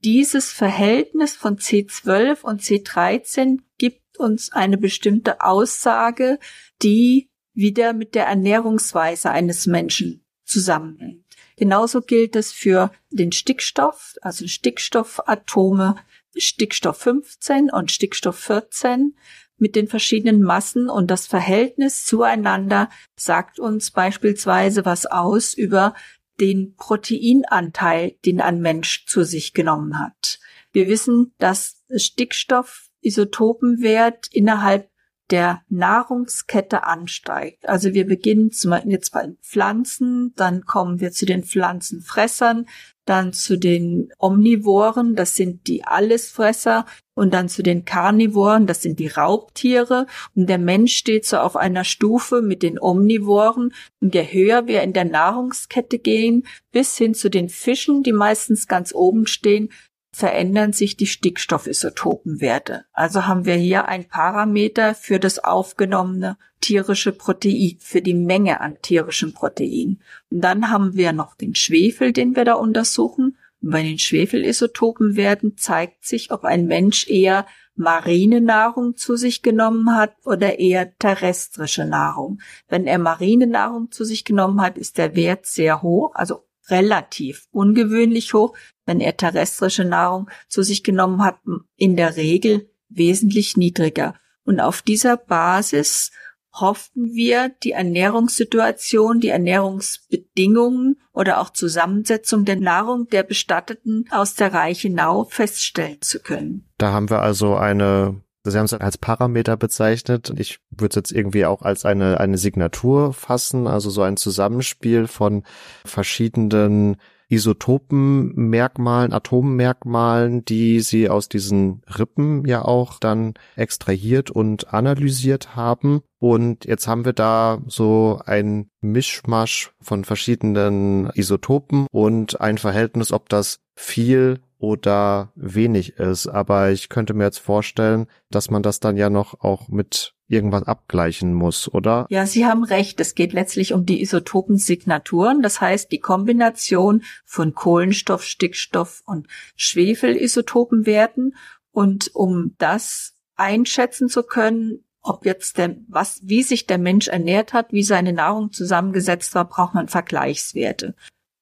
dieses 0.03 0.51
Verhältnis 0.51 1.36
von 1.36 1.58
C12 1.58 2.41
und 2.41 2.62
C13 2.62 3.60
gibt 3.77 4.17
uns 4.17 4.51
eine 4.51 4.77
bestimmte 4.77 5.41
Aussage, 5.41 6.39
die 6.81 7.29
wieder 7.53 7.93
mit 7.93 8.15
der 8.15 8.25
Ernährungsweise 8.25 9.29
eines 9.29 9.67
Menschen 9.67 10.25
zusammenhängt. 10.43 11.25
Genauso 11.58 12.01
gilt 12.01 12.36
es 12.36 12.51
für 12.51 12.91
den 13.10 13.31
Stickstoff, 13.31 14.15
also 14.22 14.48
Stickstoffatome 14.48 15.96
Stickstoff 16.36 16.98
15 16.98 17.70
und 17.70 17.91
Stickstoff 17.91 18.38
14 18.39 19.15
mit 19.58 19.75
den 19.75 19.88
verschiedenen 19.88 20.41
Massen 20.41 20.89
und 20.89 21.12
das 21.12 21.27
Verhältnis 21.27 22.05
zueinander 22.05 22.89
sagt 23.15 23.60
uns 23.60 23.91
beispielsweise 23.91 24.86
was 24.86 25.05
aus 25.05 25.53
über 25.53 25.93
den 26.41 26.75
Proteinanteil, 26.75 28.17
den 28.25 28.41
ein 28.41 28.60
Mensch 28.60 29.05
zu 29.05 29.24
sich 29.24 29.53
genommen 29.53 29.98
hat. 30.00 30.39
Wir 30.74 30.88
wissen, 30.88 31.33
dass 31.38 31.83
Stickstoffisotopenwert 31.95 34.27
innerhalb 34.31 34.89
der 35.29 35.62
Nahrungskette 35.69 36.83
ansteigt. 36.83 37.69
Also 37.69 37.93
wir 37.93 38.05
beginnen 38.05 38.51
jetzt 38.86 39.12
bei 39.12 39.33
Pflanzen, 39.41 40.33
dann 40.36 40.65
kommen 40.65 41.00
wir 41.00 41.13
zu 41.13 41.25
den 41.25 41.43
Pflanzenfressern, 41.43 42.67
dann 43.05 43.31
zu 43.31 43.57
den 43.57 44.12
Omnivoren, 44.19 45.15
das 45.15 45.36
sind 45.36 45.67
die 45.67 45.86
Allesfresser, 45.86 46.86
und 47.21 47.35
dann 47.35 47.49
zu 47.49 47.61
den 47.61 47.85
Karnivoren, 47.85 48.65
das 48.65 48.81
sind 48.81 48.97
die 48.97 49.05
Raubtiere. 49.05 50.07
Und 50.35 50.49
der 50.49 50.57
Mensch 50.57 50.95
steht 50.95 51.23
so 51.23 51.37
auf 51.37 51.55
einer 51.55 51.83
Stufe 51.83 52.41
mit 52.41 52.63
den 52.63 52.79
Omnivoren. 52.81 53.75
Und 53.99 54.15
je 54.15 54.23
höher 54.23 54.65
wir 54.65 54.81
in 54.81 54.93
der 54.93 55.05
Nahrungskette 55.05 55.99
gehen, 55.99 56.47
bis 56.71 56.97
hin 56.97 57.13
zu 57.13 57.29
den 57.29 57.47
Fischen, 57.47 58.01
die 58.01 58.11
meistens 58.11 58.67
ganz 58.67 58.91
oben 58.91 59.27
stehen, 59.27 59.69
verändern 60.11 60.73
sich 60.73 60.97
die 60.97 61.05
Stickstoffisotopenwerte. 61.05 62.85
Also 62.91 63.27
haben 63.27 63.45
wir 63.45 63.53
hier 63.53 63.87
ein 63.87 64.05
Parameter 64.05 64.95
für 64.95 65.19
das 65.19 65.37
aufgenommene 65.37 66.39
tierische 66.59 67.11
Protein, 67.11 67.77
für 67.79 68.01
die 68.01 68.15
Menge 68.15 68.61
an 68.61 68.79
tierischem 68.81 69.35
Protein. 69.35 69.99
Und 70.31 70.41
dann 70.41 70.71
haben 70.71 70.95
wir 70.95 71.13
noch 71.13 71.35
den 71.35 71.53
Schwefel, 71.53 72.13
den 72.13 72.35
wir 72.35 72.45
da 72.45 72.53
untersuchen. 72.53 73.37
Bei 73.62 73.84
den 73.84 74.00
Schwefelisotopenwerten 74.00 75.56
zeigt 75.56 76.06
sich, 76.06 76.32
ob 76.32 76.44
ein 76.44 76.65
Mensch 76.65 77.08
eher 77.08 77.46
marine 77.75 78.41
Nahrung 78.41 78.98
zu 78.98 79.15
sich 79.15 79.44
genommen 79.44 79.96
hat 79.96 80.15
oder 80.25 80.60
eher 80.60 80.98
terrestrische 80.98 81.86
Nahrung. 81.86 82.41
Wenn 82.68 82.88
er 82.88 82.98
marine 82.98 83.48
Nahrung 83.48 83.91
zu 83.91 84.03
sich 84.03 84.25
genommen 84.25 84.62
hat, 84.62 84.77
ist 84.77 84.98
der 84.98 85.15
Wert 85.15 85.46
sehr 85.46 85.82
hoch, 85.84 86.15
also 86.15 86.44
relativ 86.70 87.48
ungewöhnlich 87.51 88.34
hoch. 88.34 88.56
Wenn 88.86 89.00
er 89.00 89.15
terrestrische 89.15 89.86
Nahrung 89.86 90.30
zu 90.48 90.63
sich 90.63 90.84
genommen 90.84 91.24
hat, 91.24 91.39
in 91.75 91.96
der 91.96 92.15
Regel 92.15 92.70
wesentlich 92.89 93.58
niedriger. 93.58 94.15
Und 94.44 94.60
auf 94.60 94.82
dieser 94.82 95.18
Basis 95.18 96.12
hofften 96.53 97.13
wir, 97.13 97.50
die 97.63 97.72
Ernährungssituation, 97.72 99.20
die 99.20 99.29
Ernährungsbedingungen 99.29 101.01
oder 101.13 101.39
auch 101.39 101.51
Zusammensetzung 101.51 102.46
der 102.46 102.60
Nahrung 102.60 103.08
der 103.08 103.24
Bestatteten 103.24 104.05
aus 104.12 104.36
der 104.36 104.53
Reichenau 104.53 105.25
feststellen 105.25 106.01
zu 106.01 106.20
können. 106.20 106.70
Da 106.77 106.91
haben 106.91 107.10
wir 107.10 107.22
also 107.22 107.55
eine 107.55 108.22
Sie 108.43 108.58
haben 108.58 108.65
es 108.65 108.74
als 108.74 108.98
Parameter 108.98 109.55
bezeichnet. 109.55 110.34
Ich 110.36 110.60
würde 110.72 110.89
es 110.89 110.96
jetzt 110.96 111.12
irgendwie 111.12 111.46
auch 111.46 111.62
als 111.62 111.86
eine, 111.86 112.20
eine 112.20 112.39
Signatur 112.39 113.13
fassen, 113.13 113.67
also 113.67 113.91
so 113.91 114.01
ein 114.01 114.17
Zusammenspiel 114.17 115.08
von 115.08 115.43
verschiedenen 115.86 116.98
Isotopenmerkmalen, 117.31 119.13
Atommerkmalen, 119.13 120.43
die 120.43 120.81
sie 120.81 121.09
aus 121.09 121.29
diesen 121.29 121.81
Rippen 121.97 122.45
ja 122.45 122.63
auch 122.63 123.00
dann 123.00 123.35
extrahiert 123.55 124.29
und 124.29 124.73
analysiert 124.73 125.55
haben. 125.55 126.01
Und 126.19 126.65
jetzt 126.65 126.88
haben 126.88 127.05
wir 127.05 127.13
da 127.13 127.59
so 127.67 128.19
ein 128.25 128.69
Mischmasch 128.81 129.71
von 129.79 130.03
verschiedenen 130.03 131.09
Isotopen 131.13 131.88
und 131.89 132.41
ein 132.41 132.57
Verhältnis, 132.57 133.13
ob 133.13 133.29
das 133.29 133.61
viel 133.75 134.41
oder 134.59 135.31
wenig 135.35 135.97
ist. 135.97 136.27
Aber 136.27 136.69
ich 136.69 136.89
könnte 136.89 137.13
mir 137.13 137.23
jetzt 137.23 137.39
vorstellen, 137.39 138.07
dass 138.29 138.51
man 138.51 138.61
das 138.61 138.79
dann 138.79 138.97
ja 138.97 139.09
noch 139.09 139.39
auch 139.39 139.69
mit 139.69 140.13
irgendwas 140.31 140.63
abgleichen 140.63 141.33
muss, 141.33 141.71
oder? 141.71 142.05
Ja, 142.09 142.25
Sie 142.25 142.45
haben 142.45 142.63
recht. 142.63 143.00
Es 143.00 143.15
geht 143.15 143.33
letztlich 143.33 143.73
um 143.73 143.85
die 143.85 144.01
Isotopensignaturen. 144.01 145.41
Das 145.41 145.61
heißt, 145.61 145.91
die 145.91 146.00
Kombination 146.00 147.03
von 147.25 147.53
Kohlenstoff, 147.53 148.23
Stickstoff 148.23 149.03
und 149.05 149.27
Schwefelisotopenwerten. 149.55 151.35
Und 151.71 152.11
um 152.13 152.55
das 152.57 153.15
einschätzen 153.35 154.09
zu 154.09 154.23
können, 154.23 154.83
ob 155.01 155.25
jetzt 155.25 155.57
der, 155.57 155.75
was, 155.88 156.21
wie 156.23 156.43
sich 156.43 156.67
der 156.67 156.77
Mensch 156.77 157.07
ernährt 157.07 157.53
hat, 157.53 157.73
wie 157.73 157.83
seine 157.83 158.13
Nahrung 158.13 158.51
zusammengesetzt 158.51 159.33
war, 159.35 159.45
braucht 159.45 159.73
man 159.73 159.88
Vergleichswerte. 159.88 160.95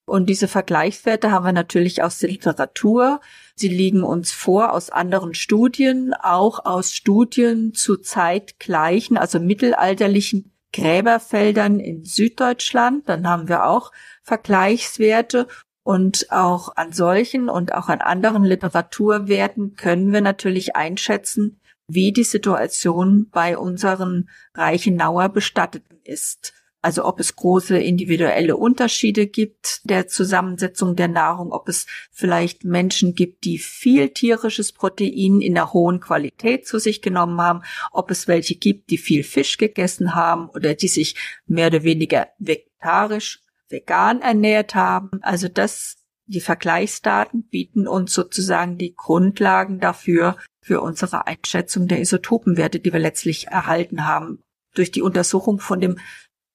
Und 0.06 0.28
diese 0.28 0.48
Vergleichswerte 0.48 1.32
haben 1.32 1.46
wir 1.46 1.52
natürlich 1.52 2.02
aus 2.02 2.20
der 2.20 2.30
Literatur. 2.30 3.22
Sie 3.60 3.68
liegen 3.68 4.04
uns 4.04 4.32
vor 4.32 4.72
aus 4.72 4.90
anderen 4.90 5.34
Studien, 5.34 6.14
auch 6.14 6.64
aus 6.64 6.94
Studien 6.94 7.74
zu 7.74 7.98
zeitgleichen, 7.98 9.18
also 9.18 9.38
mittelalterlichen 9.38 10.54
Gräberfeldern 10.72 11.82
in 11.82 12.06
Süddeutschland. 12.06 13.10
Dann 13.10 13.28
haben 13.28 13.50
wir 13.50 13.66
auch 13.66 13.92
Vergleichswerte 14.24 15.48
und 15.84 16.32
auch 16.32 16.78
an 16.78 16.94
solchen 16.94 17.50
und 17.50 17.74
auch 17.74 17.90
an 17.90 18.00
anderen 18.00 18.46
Literaturwerten 18.46 19.76
können 19.76 20.14
wir 20.14 20.22
natürlich 20.22 20.78
einschätzen, 20.78 21.60
wie 21.86 22.14
die 22.14 22.24
Situation 22.24 23.28
bei 23.30 23.58
unseren 23.58 24.30
Reichenauer 24.54 25.28
Bestatteten 25.28 26.00
ist. 26.06 26.54
Also 26.82 27.04
ob 27.04 27.20
es 27.20 27.36
große 27.36 27.78
individuelle 27.78 28.56
Unterschiede 28.56 29.28
gibt 29.28 29.82
der 29.84 30.08
Zusammensetzung 30.08 30.96
der 30.96 31.10
Nahrung, 31.10 31.52
ob 31.52 31.68
es 31.68 31.86
vielleicht 32.12 32.64
Menschen 32.64 33.16
gibt, 33.16 33.44
die 33.44 33.58
viel 33.58 34.10
tierisches 34.10 34.72
Protein 34.72 35.42
in 35.42 35.56
der 35.56 35.74
hohen 35.74 36.00
Qualität 36.00 36.66
zu 36.66 36.80
sich 36.80 37.02
genommen 37.02 37.40
haben, 37.42 37.62
ob 37.92 38.12
es 38.12 38.30
welche 38.30 38.56
gibt, 38.56 38.92
die 38.92 38.98
viel 38.98 39.24
Fisch 39.24 39.58
gegessen 39.58 40.16
haben 40.16 40.50
oder 40.50 40.74
die 40.74 40.88
sich 40.88 41.16
mehr 41.46 41.68
oder 41.68 41.84
weniger 41.84 42.30
vegetarisch, 42.38 43.42
vegan 43.68 44.22
ernährt 44.22 44.74
haben. 44.74 45.20
Also 45.22 45.50
das, 45.50 45.98
die 46.28 46.40
Vergleichsdaten 46.40 47.44
bieten 47.50 47.88
uns 47.88 48.14
sozusagen 48.14 48.78
die 48.78 48.96
Grundlagen 48.96 49.82
dafür, 49.82 50.38
für 50.62 50.82
unsere 50.82 51.26
Einschätzung 51.26 51.88
der 51.88 52.00
Isotopenwerte, 52.00 52.80
die 52.80 52.94
wir 52.94 53.00
letztlich 53.00 53.48
erhalten 53.48 54.06
haben 54.06 54.44
durch 54.76 54.92
die 54.92 55.02
Untersuchung 55.02 55.60
von 55.60 55.82
dem 55.82 55.98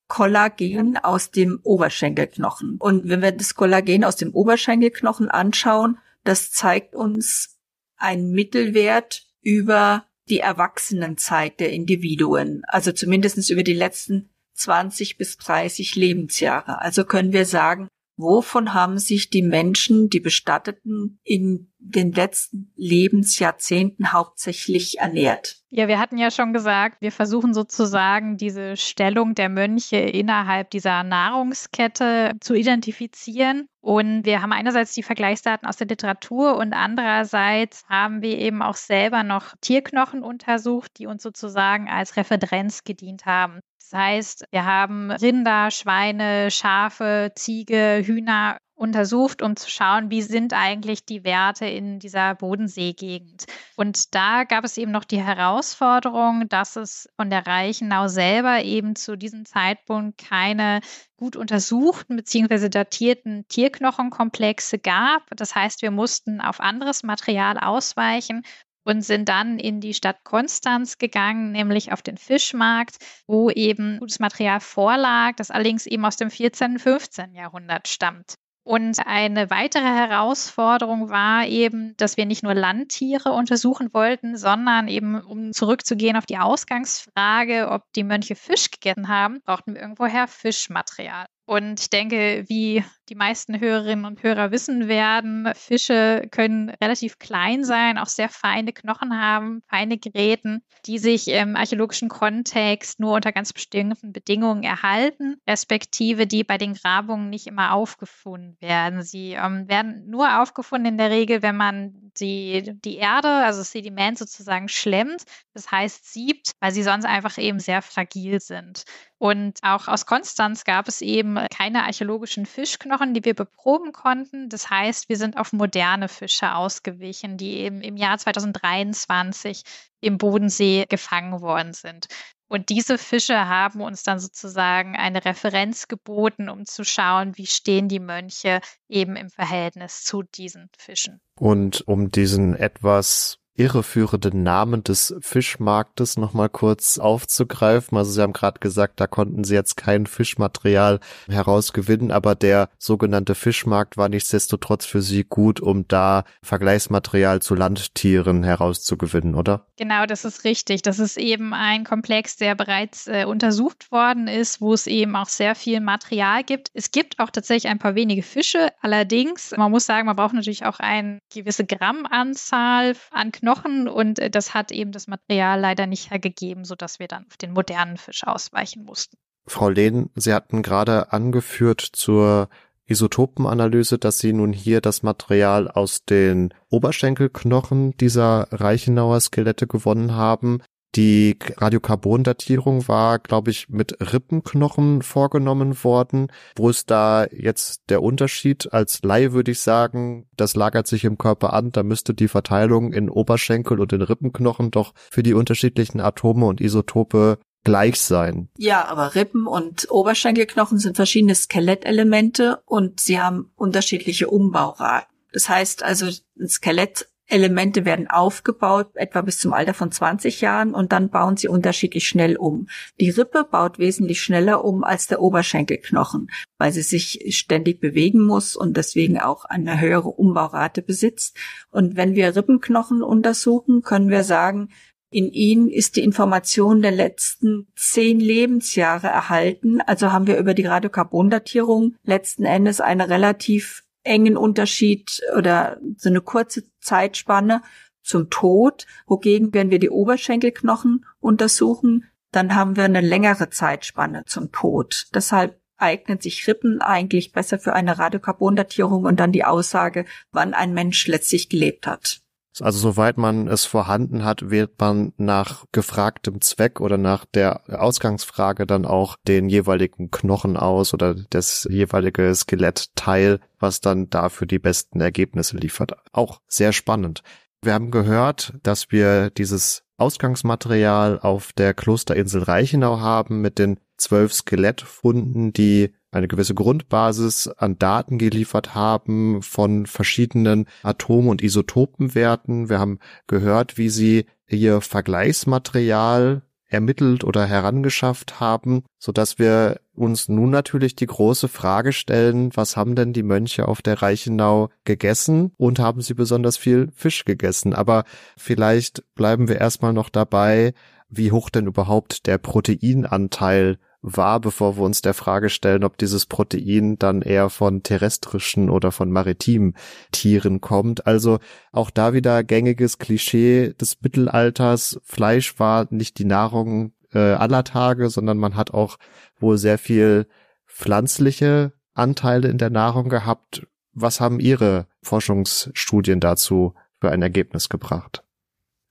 Kollagen 0.09 0.99
aus 0.99 1.31
dem 1.31 1.61
Oberschenkelknochen. 1.63 2.77
Und 2.79 3.09
wenn 3.09 3.23
wir 3.23 3.33
das 3.33 3.55
Kollagen 3.55 4.05
aus 4.05 4.17
dem 4.17 4.33
Oberschenkelknochen 4.33 5.31
anschauen, 5.31 5.99
das 6.25 6.51
zeigt 6.51 6.95
uns 6.95 7.59
einen 7.97 8.33
Mittelwert 8.33 9.27
über 9.41 10.07
die 10.29 10.41
Erwachsenenzeit 10.41 11.61
der 11.61 11.73
Individuen, 11.73 12.63
also 12.67 12.93
zumindest 12.93 13.51
über 13.51 13.63
die 13.63 13.75
letzten 13.75 14.31
20 14.55 15.19
bis 15.19 15.37
30 15.37 15.97
Lebensjahre. 15.97 16.81
Also 16.81 17.05
können 17.05 17.33
wir 17.33 17.45
sagen, 17.45 17.89
Wovon 18.17 18.75
haben 18.75 18.99
sich 18.99 19.29
die 19.29 19.43
Menschen, 19.43 20.09
die 20.09 20.21
Bestatteten 20.21 21.19
in 21.25 21.73
den 21.79 22.13
letzten 22.13 22.73
Lebensjahrzehnten 22.77 24.13
hauptsächlich 24.13 24.99
ernährt? 24.99 25.57
Ja, 25.71 25.89
wir 25.89 25.99
hatten 25.99 26.17
ja 26.17 26.31
schon 26.31 26.53
gesagt, 26.53 27.01
wir 27.01 27.11
versuchen 27.11 27.53
sozusagen 27.53 28.37
diese 28.37 28.77
Stellung 28.77 29.35
der 29.35 29.49
Mönche 29.49 29.97
innerhalb 29.97 30.71
dieser 30.71 31.03
Nahrungskette 31.03 32.33
zu 32.41 32.55
identifizieren. 32.55 33.67
Und 33.81 34.25
wir 34.25 34.41
haben 34.41 34.53
einerseits 34.53 34.95
die 34.95 35.03
Vergleichsdaten 35.03 35.69
aus 35.69 35.77
der 35.77 35.89
Literatur 35.89 36.57
und 36.57 36.73
andererseits 36.73 37.85
haben 37.89 38.23
wir 38.23 38.39
eben 38.39 38.63
auch 38.63 38.77
selber 38.77 39.25
noch 39.25 39.57
Tierknochen 39.61 40.23
untersucht, 40.23 40.93
die 40.99 41.07
uns 41.07 41.23
sozusagen 41.23 41.89
als 41.89 42.17
Referenz 42.17 42.85
gedient 42.85 43.27
haben. 43.27 43.59
Das 43.91 44.01
heißt, 44.01 44.47
wir 44.51 44.65
haben 44.65 45.11
Rinder, 45.11 45.71
Schweine, 45.71 46.51
Schafe, 46.51 47.33
Ziege, 47.37 48.03
Hühner 48.05 48.59
untersucht, 48.77 49.41
um 49.43 49.57
zu 49.57 49.71
schauen, 49.71 50.11
wie 50.11 50.23
sind 50.23 50.53
eigentlich 50.53 51.05
die 51.05 51.23
Werte 51.23 51.67
in 51.67 52.01
dieser 52.01 52.35
Bodenseegegend. 52.35 53.45
Und 53.77 54.15
da 54.15 54.45
gab 54.45 54.65
es 54.65 54.79
eben 54.79 54.91
noch 54.91 55.05
die 55.05 55.23
Herausforderung, 55.23 56.49
dass 56.49 56.77
es 56.77 57.09
von 57.17 57.31
der 57.31 57.47
Reichenau 57.47 58.09
selber 58.09 58.63
eben 58.65 58.97
zu 58.97 59.17
diesem 59.17 59.45
Zeitpunkt 59.45 60.19
keine 60.19 60.81
gut 61.17 61.37
untersuchten 61.37 62.17
bzw. 62.17 62.69
datierten 62.69 63.47
Tierknochenkomplexe 63.49 64.79
gab. 64.79 65.23
Das 65.37 65.55
heißt, 65.55 65.83
wir 65.83 65.93
mussten 65.93 66.41
auf 66.41 66.59
anderes 66.59 67.05
Material 67.05 67.59
ausweichen 67.59 68.43
und 68.85 69.03
sind 69.03 69.29
dann 69.29 69.59
in 69.59 69.81
die 69.81 69.95
Stadt 69.95 70.25
Konstanz 70.25 70.99
gegangen, 70.99 71.53
nämlich 71.53 71.93
auf 71.93 72.03
den 72.03 72.17
Fischmarkt, 72.17 72.97
wo 73.27 73.51
eben 73.51 73.99
gutes 73.99 74.21
Material 74.21 74.61
vorlag, 74.61 75.35
das 75.37 75.51
allerdings 75.51 75.87
eben 75.87 76.05
aus 76.05 76.17
dem 76.17 76.31
14. 76.31 76.73
und 76.73 76.79
15. 76.79 77.35
Jahrhundert 77.35 77.89
stammt. 77.89 78.37
Und 78.67 79.07
eine 79.07 79.51
weitere 79.51 79.85
Herausforderung 79.85 81.11
war 81.11 81.47
eben, 81.47 81.95
dass 81.99 82.17
wir 82.17 82.25
nicht 82.25 82.43
nur 82.43 82.55
Landtiere 82.55 83.33
untersuchen 83.33 83.93
wollten, 83.93 84.39
sondern 84.39 84.89
eben, 84.89 85.21
um 85.23 85.53
zurückzugehen 85.53 86.17
auf 86.17 86.25
die 86.25 86.39
Ausgangsfrage, 86.39 87.69
ob 87.69 87.83
die 87.95 88.05
Mönche 88.05 88.35
Fisch 88.35 88.71
gegessen 88.71 89.09
haben, 89.09 89.43
brauchten 89.45 89.75
wir 89.75 89.83
irgendwoher 89.83 90.29
Fischmaterial. 90.29 91.27
Und 91.47 91.79
ich 91.79 91.91
denke, 91.91 92.45
wie 92.49 92.83
die 93.09 93.15
meisten 93.15 93.61
Hörerinnen 93.61 94.05
und 94.05 94.23
Hörer 94.23 94.51
wissen 94.51 94.89
werden, 94.89 95.51
Fische 95.55 96.27
können 96.31 96.71
relativ 96.71 97.19
klein 97.19 97.65
sein, 97.65 97.99
auch 97.99 98.07
sehr 98.07 98.29
feine 98.29 98.73
Knochen 98.73 99.21
haben, 99.21 99.63
feine 99.69 99.99
Geräten, 99.99 100.63
die 100.87 100.99
sich 100.99 101.29
im 101.29 101.57
archäologischen 101.57 102.09
Kontext 102.09 103.01
nur 103.01 103.15
unter 103.15 103.33
ganz 103.33 103.53
bestimmten 103.53 104.13
Bedingungen 104.13 104.63
erhalten, 104.63 105.37
respektive 105.49 106.27
die 106.27 106.45
bei 106.45 106.59
den 106.59 106.75
Grabungen 106.75 107.31
nicht 107.31 107.47
immer 107.47 107.73
aufgefunden 107.73 108.57
werden. 108.61 109.03
Sie 109.03 109.33
ähm, 109.33 109.69
werden 109.69 110.09
nur 110.09 110.41
aufgefunden 110.41 110.93
in 110.93 110.99
der 110.99 111.11
Regel, 111.11 111.43
wenn 111.43 111.57
man 111.57 112.13
die, 112.19 112.73
die 112.85 112.97
Erde, 112.97 113.29
also 113.29 113.63
Sediment 113.63 114.19
sozusagen 114.19 114.69
schlemmt, 114.69 115.25
das 115.53 115.71
heißt 115.71 116.13
siebt, 116.13 116.53
weil 116.61 116.73
sie 116.73 116.83
sonst 116.83 117.05
einfach 117.05 117.39
eben 117.39 117.59
sehr 117.59 117.83
fragil 117.83 118.41
sind. 118.41 118.85
Und 119.19 119.59
auch 119.63 119.89
aus 119.89 120.07
Konstanz 120.07 120.65
gab 120.65 120.87
es 120.87 121.01
eben 121.01 121.39
keine 121.51 121.85
archäologischen 121.85 122.45
Fischknochen, 122.45 122.94
die 123.15 123.25
wir 123.25 123.35
beproben 123.35 123.93
konnten. 123.93 124.49
Das 124.49 124.71
heißt, 124.71 125.09
wir 125.09 125.17
sind 125.17 125.37
auf 125.37 125.53
moderne 125.53 126.09
Fische 126.09 126.55
ausgewichen, 126.55 127.37
die 127.37 127.59
eben 127.59 127.81
im 127.83 127.97
Jahr 127.97 128.19
2023 128.19 129.63
im 130.01 130.19
Bodensee 130.19 130.87
gefangen 130.89 131.41
worden 131.41 131.73
sind. 131.73 132.09
Und 132.47 132.69
diese 132.69 132.99
Fische 132.99 133.49
haben 133.49 133.81
uns 133.81 134.03
dann 134.03 134.21
sozusagen 134.21 134.97
eine 134.97 135.25
Referenz 135.25 135.89
geboten, 135.89 136.49
um 136.49 136.67
zu 136.67 136.85
schauen, 136.85 137.37
wie 137.37 137.47
stehen 137.47 137.89
die 137.89 138.01
Mönche 138.01 138.61
eben 138.89 139.17
im 139.17 139.31
Verhältnis 139.31 140.05
zu 140.05 140.23
diesen 140.23 140.69
Fischen. 140.77 141.21
Und 141.37 141.87
um 141.89 142.11
diesen 142.11 142.55
etwas 142.55 143.39
irreführenden 143.57 144.43
Namen 144.43 144.83
des 144.83 145.15
Fischmarktes 145.21 146.17
nochmal 146.17 146.49
kurz 146.49 146.99
aufzugreifen. 146.99 147.97
Also 147.97 148.11
Sie 148.11 148.21
haben 148.21 148.33
gerade 148.33 148.59
gesagt, 148.59 148.99
da 148.99 149.07
konnten 149.07 149.45
Sie 149.45 149.55
jetzt 149.55 149.77
kein 149.77 150.07
Fischmaterial 150.07 150.99
herausgewinnen, 151.29 152.11
aber 152.11 152.35
der 152.35 152.69
sogenannte 152.79 153.35
Fischmarkt 153.35 153.97
war 153.97 154.09
nichtsdestotrotz 154.09 154.87
für 154.87 155.03
Sie 155.03 155.25
gut, 155.25 155.61
um 155.61 155.87
da 155.87 156.25
Vergleichsmaterial 156.43 157.41
zu 157.41 157.55
Landtieren 157.55 158.43
herauszugewinnen, 158.43 159.37
oder? 159.37 159.67
Genau, 159.77 160.07
das 160.07 160.25
ist 160.25 160.45
richtig. 160.45 160.83
Das 160.83 160.99
ist 160.99 161.17
eben 161.17 161.55
ein 161.55 161.85
Komplex, 161.85 162.37
der 162.37 162.57
bereits 162.57 163.07
äh, 163.07 163.25
untersucht 163.25 163.93
worden 163.93 164.27
ist, 164.27 164.61
wo 164.61 164.75
es 164.75 164.89
eben 164.89 165.15
auch 165.15 165.29
sehr 165.29 165.55
viel 165.55 165.81
Material 165.81 166.43
gibt. 166.43 166.71
Es 166.75 166.91
gibt 166.91 167.21
auch 167.21 167.31
tatsächlich 167.31 167.71
ein 167.71 167.79
paar 167.79 167.95
wenige 167.95 168.23
Fische. 168.23 168.73
Allerdings, 168.81 169.55
man 169.57 169.71
muss 169.71 169.87
sagen, 169.87 170.07
man 170.07 170.17
braucht 170.17 170.35
natürlich 170.35 170.65
auch 170.65 170.81
eine 170.81 171.19
gewisse 171.33 171.65
Grammanzahl 171.65 172.97
an 173.13 173.31
Knochen 173.31 173.44
und 173.49 174.19
äh, 174.19 174.31
das 174.31 174.55
hat 174.55 174.73
eben 174.73 174.93
das 174.93 175.07
Material 175.07 175.61
leider 175.61 175.87
nicht 175.87 176.11
hergegeben, 176.11 176.65
sodass 176.65 176.99
wir 176.99 177.09
dann 177.09 177.27
auf 177.29 177.37
den 177.37 177.53
modernen 177.53 177.97
Fisch 177.97 178.25
ausweichen 178.25 178.85
mussten. 178.85 179.17
Frau 179.47 179.69
Lehn, 179.69 180.11
Sie 180.15 180.33
hatten 180.33 180.63
gerade 180.63 181.13
angeführt 181.13 181.81
zur 181.81 182.49
Isotopenanalyse, 182.87 183.99
dass 183.99 184.19
Sie 184.19 184.33
nun 184.33 184.53
hier 184.53 184.81
das 184.81 185.03
Material 185.03 185.69
aus 185.69 186.05
den 186.05 186.53
Oberschenkelknochen 186.71 187.97
dieser 187.97 188.49
Reichenauer 188.51 189.21
Skelette 189.21 189.67
gewonnen 189.67 190.13
haben. 190.13 190.63
Die 190.97 191.37
Radiokarbondatierung 191.57 192.87
war, 192.87 193.19
glaube 193.19 193.51
ich, 193.51 193.69
mit 193.69 193.97
Rippenknochen 194.01 195.03
vorgenommen 195.03 195.83
worden. 195.83 196.29
Wo 196.57 196.69
ist 196.69 196.91
da 196.91 197.27
jetzt 197.33 197.83
der 197.89 198.03
Unterschied? 198.03 198.73
Als 198.73 199.03
Laie 199.03 199.33
würde 199.33 199.51
ich 199.51 199.61
sagen, 199.61 200.29
das 200.37 200.55
lagert 200.55 200.87
sich 200.87 201.05
im 201.05 201.19
Körper 201.19 201.53
an. 201.53 201.73
Da 201.73 201.83
müsste 201.83 202.15
die 202.15 202.29
Verteilung 202.29 202.93
in 202.93 203.11
Oberschenkel 203.11 203.81
und 203.81 203.93
in 203.93 204.03
Rippenknochen 204.03 204.71
doch 204.71 204.95
für 205.11 205.25
die 205.25 205.35
unterschiedlichen 205.35 206.01
Atome 206.01 206.47
und 206.47 206.61
Isotope 206.61 207.39
gleich 207.65 207.99
sein. 208.01 208.49
Ja, 208.59 208.85
aber 208.85 209.15
Rippen 209.15 209.47
und 209.47 209.91
Oberschenkelknochen 209.91 210.79
sind 210.79 210.97
verschiedene 210.97 211.35
Skelettelemente 211.35 212.63
und 212.67 213.01
sie 213.01 213.21
haben 213.21 213.51
unterschiedliche 213.57 214.29
Umbauraten. 214.29 215.09
Das 215.33 215.49
heißt 215.49 215.83
also, 215.83 216.07
ein 216.39 216.49
Skelett 216.49 217.09
Elemente 217.35 217.85
werden 217.85 218.09
aufgebaut, 218.09 218.91
etwa 218.95 219.21
bis 219.21 219.39
zum 219.39 219.53
Alter 219.53 219.75
von 219.75 219.91
20 219.91 220.41
Jahren, 220.41 220.73
und 220.75 220.93
dann 220.93 221.11
bauen 221.11 221.37
sie 221.37 221.49
unterschiedlich 221.49 222.09
schnell 222.09 222.37
um. 222.37 222.69
Die 223.01 223.11
Rippe 223.11 223.45
baut 223.51 223.79
wesentlich 223.79 224.23
schneller 224.23 224.65
um 224.65 224.85
als 224.85 225.09
der 225.09 225.21
Oberschenkelknochen, 225.21 226.31
weil 226.59 226.73
sie 226.73 226.83
sich 226.83 227.37
ständig 227.37 227.81
bewegen 227.81 228.21
muss 228.21 228.57
und 228.57 228.77
deswegen 228.77 229.19
auch 229.19 229.45
eine 229.45 229.81
höhere 229.81 230.09
Umbaurate 230.09 230.81
besitzt. 230.81 231.37
Und 231.71 231.97
wenn 231.97 232.15
wir 232.15 232.35
Rippenknochen 232.35 233.03
untersuchen, 233.03 233.83
können 233.83 234.09
wir 234.09 234.25
sagen, 234.25 234.71
in 235.11 235.31
ihnen 235.31 235.69
ist 235.69 235.95
die 235.95 236.03
Information 236.03 236.83
der 236.83 236.91
letzten 236.91 237.69
zehn 237.77 238.19
Lebensjahre 238.19 239.07
erhalten. 239.07 239.81
Also 239.81 240.11
haben 240.11 240.27
wir 240.27 240.39
über 240.39 240.55
die 240.55 240.67
Radiokarbondatierung 240.67 241.95
letzten 242.03 242.45
Endes 242.45 242.81
eine 242.81 243.09
relativ 243.09 243.84
engen 244.05 244.37
Unterschied 244.37 245.21
oder 245.37 245.79
so 245.97 246.09
eine 246.09 246.21
kurze 246.21 246.63
Zeitspanne 246.81 247.63
zum 248.03 248.31
Tod. 248.31 248.87
Wogegen, 249.07 249.53
wenn 249.53 249.71
wir 249.71 249.79
die 249.79 249.91
Oberschenkelknochen 249.91 251.05
untersuchen, 251.21 252.05
dann 252.31 252.55
haben 252.55 252.77
wir 252.77 252.85
eine 252.85 253.01
längere 253.01 253.51
Zeitspanne 253.51 254.25
zum 254.27 254.53
Tod. 254.53 255.07
Deshalb 255.15 255.61
eignen 255.77 256.21
sich 256.21 256.47
Rippen 256.47 256.81
eigentlich 256.81 257.33
besser 257.33 257.59
für 257.59 257.73
eine 257.73 257.99
Radiokarbondatierung 257.99 259.05
und 259.05 259.21
dann 259.21 259.33
die 259.33 259.45
Aussage, 259.45 260.05
wann 260.31 260.55
ein 260.55 260.73
Mensch 260.73 261.07
letztlich 261.07 261.49
gelebt 261.49 261.87
hat. 261.87 262.24
Also 262.61 262.79
soweit 262.79 263.19
man 263.19 263.49
es 263.49 263.65
vorhanden 263.65 264.25
hat, 264.25 264.51
wählt 264.51 264.79
man 264.79 265.13
nach 265.17 265.65
gefragtem 265.73 266.41
Zweck 266.41 266.81
oder 266.81 266.99
nach 266.99 267.25
der 267.25 267.63
Ausgangsfrage 267.69 268.67
dann 268.67 268.85
auch 268.87 269.17
den 269.27 269.49
jeweiligen 269.49 270.11
Knochen 270.11 270.57
aus 270.57 270.95
oder 270.95 271.15
das 271.31 271.67
jeweilige 271.69 272.35
Skelettteil, 272.35 273.41
was 273.59 273.81
dann 273.81 274.09
dafür 274.11 274.47
die 274.47 274.59
besten 274.59 275.01
Ergebnisse 275.01 275.57
liefert. 275.57 275.97
Auch 276.13 276.41
sehr 276.47 276.73
spannend. 276.73 277.23
Wir 277.63 277.75
haben 277.75 277.91
gehört, 277.91 278.53
dass 278.63 278.93
wir 278.93 279.31
dieses 279.31 279.85
Ausgangsmaterial 279.97 281.19
auf 281.21 281.53
der 281.53 281.73
Klosterinsel 281.73 282.43
Reichenau 282.43 283.01
haben 283.01 283.41
mit 283.41 283.59
den 283.59 283.81
zwölf 283.97 284.33
Skelettfunden, 284.33 285.53
die 285.53 285.95
eine 286.15 286.29
gewisse 286.29 286.55
Grundbasis 286.55 287.49
an 287.49 287.79
Daten 287.79 288.19
geliefert 288.19 288.75
haben 288.75 289.43
von 289.43 289.87
verschiedenen 289.87 290.67
Atom- 290.83 291.29
und 291.29 291.43
Isotopenwerten. 291.43 292.69
Wir 292.69 292.79
haben 292.79 292.99
gehört, 293.27 293.79
wie 293.79 293.89
sie 293.89 294.27
ihr 294.49 294.81
Vergleichsmaterial 294.81 296.43
ermittelt 296.75 297.25
oder 297.25 297.47
herangeschafft 297.47 298.41
haben, 298.41 298.83
so 298.99 299.13
dass 299.13 299.39
wir 299.39 299.81
uns 299.95 300.29
nun 300.29 300.51
natürlich 300.51 300.97
die 300.97 301.07
große 301.07 301.49
Frage 301.49 301.93
stellen, 301.93 302.51
was 302.55 302.77
haben 302.77 302.97
denn 302.97 303.13
die 303.13 303.23
Mönche 303.23 303.69
auf 303.69 303.81
der 303.81 304.03
Reichenau 304.03 304.71
gegessen 304.85 305.53
und 305.57 305.79
haben 305.79 306.01
sie 306.01 306.15
besonders 306.15 306.57
viel 306.57 306.91
Fisch 306.95 307.25
gegessen? 307.25 307.75
Aber 307.75 308.05
vielleicht 308.37 309.05
bleiben 309.15 309.49
wir 309.49 309.61
erstmal 309.61 309.93
noch 309.93 310.09
dabei, 310.09 310.75
wie 311.09 311.31
hoch 311.33 311.49
denn 311.49 311.67
überhaupt 311.67 312.27
der 312.27 312.39
Proteinanteil 312.39 313.79
war, 314.07 314.39
bevor 314.39 314.77
wir 314.77 314.83
uns 314.83 315.01
der 315.01 315.15
Frage 315.15 315.49
stellen, 315.49 315.83
ob 315.83 315.97
dieses 315.97 316.27
Protein 316.27 316.99
dann 316.99 317.23
eher 317.23 317.49
von 317.49 317.83
terrestrischen 317.83 318.69
oder 318.69 318.93
von 318.93 319.11
maritimen 319.11 319.75
Tieren 320.13 320.61
kommt. 320.61 321.07
Also 321.07 321.39
auch 321.73 321.89
da 321.89 322.13
wieder 322.13 322.45
gängiges 322.45 322.99
Klischee 322.99 323.73
des 323.81 324.03
Mittelalters. 324.03 325.01
Fleisch 325.05 325.59
war 325.59 325.87
nicht 325.89 326.19
die 326.19 326.27
Nahrung 326.27 326.93
äh, 327.15 327.19
aller 327.19 327.65
Tage, 327.65 328.11
sondern 328.11 328.37
man 328.37 328.57
hat 328.57 328.75
auch 328.75 328.99
wohl 329.41 329.57
sehr 329.57 329.79
viel 329.79 330.27
pflanzliche 330.67 331.73
Anteile 331.95 332.49
in 332.49 332.59
der 332.59 332.71
Nahrung 332.71 333.09
gehabt. 333.09 333.67
Was 333.95 334.21
haben 334.21 334.39
Ihre 334.39 334.87
Forschungsstudien 335.03 336.21
dazu 336.21 336.75
für 337.01 337.11
ein 337.11 337.23
Ergebnis 337.23 337.71
gebracht? 337.71 338.23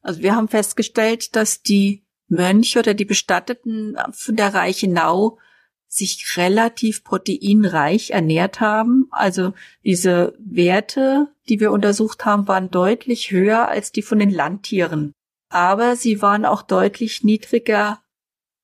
Also 0.01 0.21
wir 0.21 0.35
haben 0.35 0.47
festgestellt, 0.47 1.35
dass 1.35 1.61
die 1.61 2.03
Mönche 2.33 2.79
oder 2.79 2.93
die 2.93 3.05
Bestatteten 3.05 3.95
von 4.11 4.35
der 4.35 4.53
Reichenau 4.53 5.37
sich 5.87 6.37
relativ 6.37 7.03
proteinreich 7.03 8.11
ernährt 8.11 8.59
haben. 8.59 9.07
Also 9.11 9.53
diese 9.83 10.35
Werte, 10.39 11.27
die 11.47 11.59
wir 11.59 11.71
untersucht 11.71 12.25
haben, 12.25 12.47
waren 12.47 12.71
deutlich 12.71 13.31
höher 13.31 13.67
als 13.67 13.91
die 13.91 14.01
von 14.01 14.17
den 14.19 14.31
Landtieren. 14.31 15.13
Aber 15.49 15.95
sie 15.95 16.21
waren 16.21 16.45
auch 16.45 16.63
deutlich 16.63 17.23
niedriger 17.23 18.01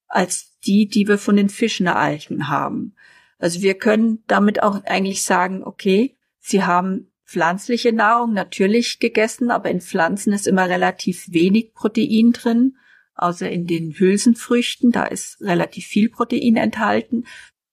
als 0.07 0.57
die, 0.65 0.87
die 0.87 1.07
wir 1.07 1.19
von 1.19 1.35
den 1.35 1.49
Fischen 1.49 1.85
erhalten 1.85 2.47
haben. 2.47 2.95
Also 3.37 3.61
wir 3.61 3.75
können 3.75 4.23
damit 4.25 4.63
auch 4.63 4.83
eigentlich 4.85 5.23
sagen, 5.23 5.63
okay, 5.63 6.17
sie 6.39 6.63
haben 6.63 7.11
pflanzliche 7.25 7.93
Nahrung 7.93 8.33
natürlich 8.33 8.99
gegessen, 8.99 9.51
aber 9.51 9.69
in 9.69 9.81
Pflanzen 9.81 10.33
ist 10.33 10.47
immer 10.47 10.67
relativ 10.67 11.31
wenig 11.31 11.75
Protein 11.75 12.31
drin 12.33 12.75
außer 13.19 13.49
in 13.49 13.67
den 13.67 13.93
Hülsenfrüchten, 13.93 14.91
da 14.91 15.05
ist 15.05 15.41
relativ 15.41 15.85
viel 15.85 16.09
Protein 16.09 16.55
enthalten, 16.55 17.25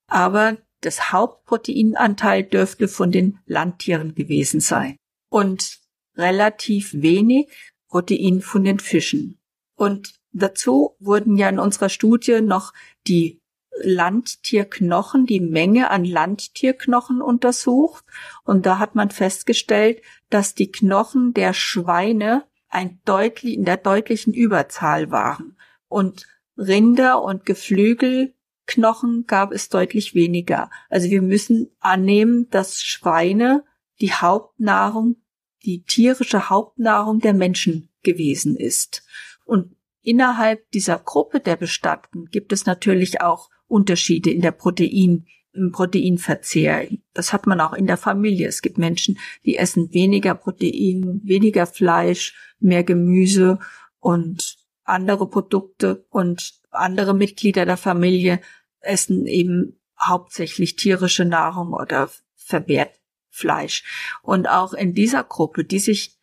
aber 0.08 0.58
das 0.80 1.12
Hauptproteinanteil 1.12 2.44
dürfte 2.44 2.88
von 2.88 3.10
den 3.10 3.38
Landtieren 3.46 4.14
gewesen 4.14 4.60
sein 4.60 4.96
und 5.30 5.78
relativ 6.16 6.92
wenig 6.94 7.48
Protein 7.88 8.40
von 8.40 8.64
den 8.64 8.78
Fischen. 8.78 9.38
Und 9.76 10.14
dazu 10.32 10.96
wurden 10.98 11.36
ja 11.36 11.48
in 11.48 11.58
unserer 11.58 11.88
Studie 11.88 12.40
noch 12.40 12.72
die 13.06 13.40
Landtierknochen, 13.82 15.26
die 15.26 15.40
Menge 15.40 15.90
an 15.90 16.04
Landtierknochen 16.04 17.20
untersucht. 17.20 18.04
Und 18.44 18.64
da 18.66 18.78
hat 18.78 18.94
man 18.94 19.10
festgestellt, 19.10 20.00
dass 20.30 20.54
die 20.54 20.70
Knochen 20.70 21.34
der 21.34 21.52
Schweine 21.52 22.44
ein 22.76 23.00
deutlich, 23.06 23.54
in 23.54 23.64
der 23.64 23.78
deutlichen 23.78 24.34
Überzahl 24.34 25.10
waren. 25.10 25.56
Und 25.88 26.26
Rinder 26.58 27.22
und 27.22 27.46
Geflügelknochen 27.46 29.24
gab 29.26 29.50
es 29.50 29.70
deutlich 29.70 30.14
weniger. 30.14 30.70
Also 30.90 31.08
wir 31.08 31.22
müssen 31.22 31.70
annehmen, 31.80 32.50
dass 32.50 32.82
Schweine 32.82 33.64
die 34.02 34.12
Hauptnahrung, 34.12 35.16
die 35.64 35.84
tierische 35.84 36.50
Hauptnahrung 36.50 37.20
der 37.20 37.32
Menschen 37.32 37.88
gewesen 38.02 38.56
ist. 38.56 39.06
Und 39.46 39.74
innerhalb 40.02 40.70
dieser 40.72 40.98
Gruppe 40.98 41.40
der 41.40 41.56
Bestatteten 41.56 42.26
gibt 42.26 42.52
es 42.52 42.66
natürlich 42.66 43.22
auch 43.22 43.48
Unterschiede 43.68 44.30
in 44.30 44.42
der 44.42 44.52
Protein, 44.52 45.26
Proteinverzehr. 45.72 46.88
Das 47.14 47.32
hat 47.32 47.46
man 47.46 47.60
auch 47.60 47.72
in 47.72 47.86
der 47.86 47.96
Familie. 47.96 48.48
Es 48.48 48.62
gibt 48.62 48.78
Menschen, 48.78 49.18
die 49.44 49.56
essen 49.56 49.92
weniger 49.92 50.34
Protein, 50.34 51.20
weniger 51.24 51.66
Fleisch, 51.66 52.34
mehr 52.58 52.84
Gemüse 52.84 53.58
und 54.00 54.56
andere 54.84 55.28
Produkte 55.28 56.06
und 56.10 56.60
Andere 56.70 57.14
Mitglieder 57.14 57.64
der 57.64 57.76
Familie 57.76 58.40
essen 58.80 59.26
eben 59.26 59.80
hauptsächlich 60.00 60.76
tierische 60.76 61.24
Nahrung 61.24 61.72
oder 61.72 62.10
verwehrt 62.34 63.00
Fleisch. 63.30 63.84
Und 64.22 64.48
auch 64.48 64.72
in 64.72 64.94
dieser 64.94 65.24
Gruppe, 65.24 65.64
die 65.64 65.78
sich 65.78 66.18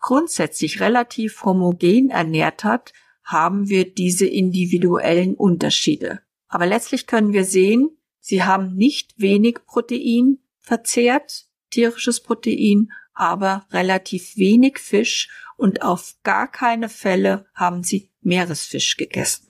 grundsätzlich 0.00 0.80
relativ 0.80 1.44
homogen 1.44 2.10
ernährt 2.10 2.64
hat, 2.64 2.92
haben 3.22 3.68
wir 3.68 3.92
diese 3.92 4.26
individuellen 4.26 5.34
Unterschiede. 5.34 6.20
Aber 6.48 6.66
letztlich 6.66 7.06
können 7.06 7.32
wir 7.32 7.44
sehen, 7.44 7.90
sie 8.20 8.42
haben 8.42 8.74
nicht 8.74 9.14
wenig 9.18 9.58
Protein 9.66 10.38
verzehrt, 10.58 11.46
tierisches 11.70 12.20
Protein, 12.20 12.90
aber 13.12 13.66
relativ 13.70 14.36
wenig 14.36 14.78
Fisch 14.78 15.28
und 15.56 15.82
auf 15.82 16.14
gar 16.22 16.50
keine 16.50 16.88
Fälle 16.88 17.46
haben 17.54 17.82
sie 17.82 18.10
Meeresfisch 18.20 18.96
gegessen. 18.96 19.48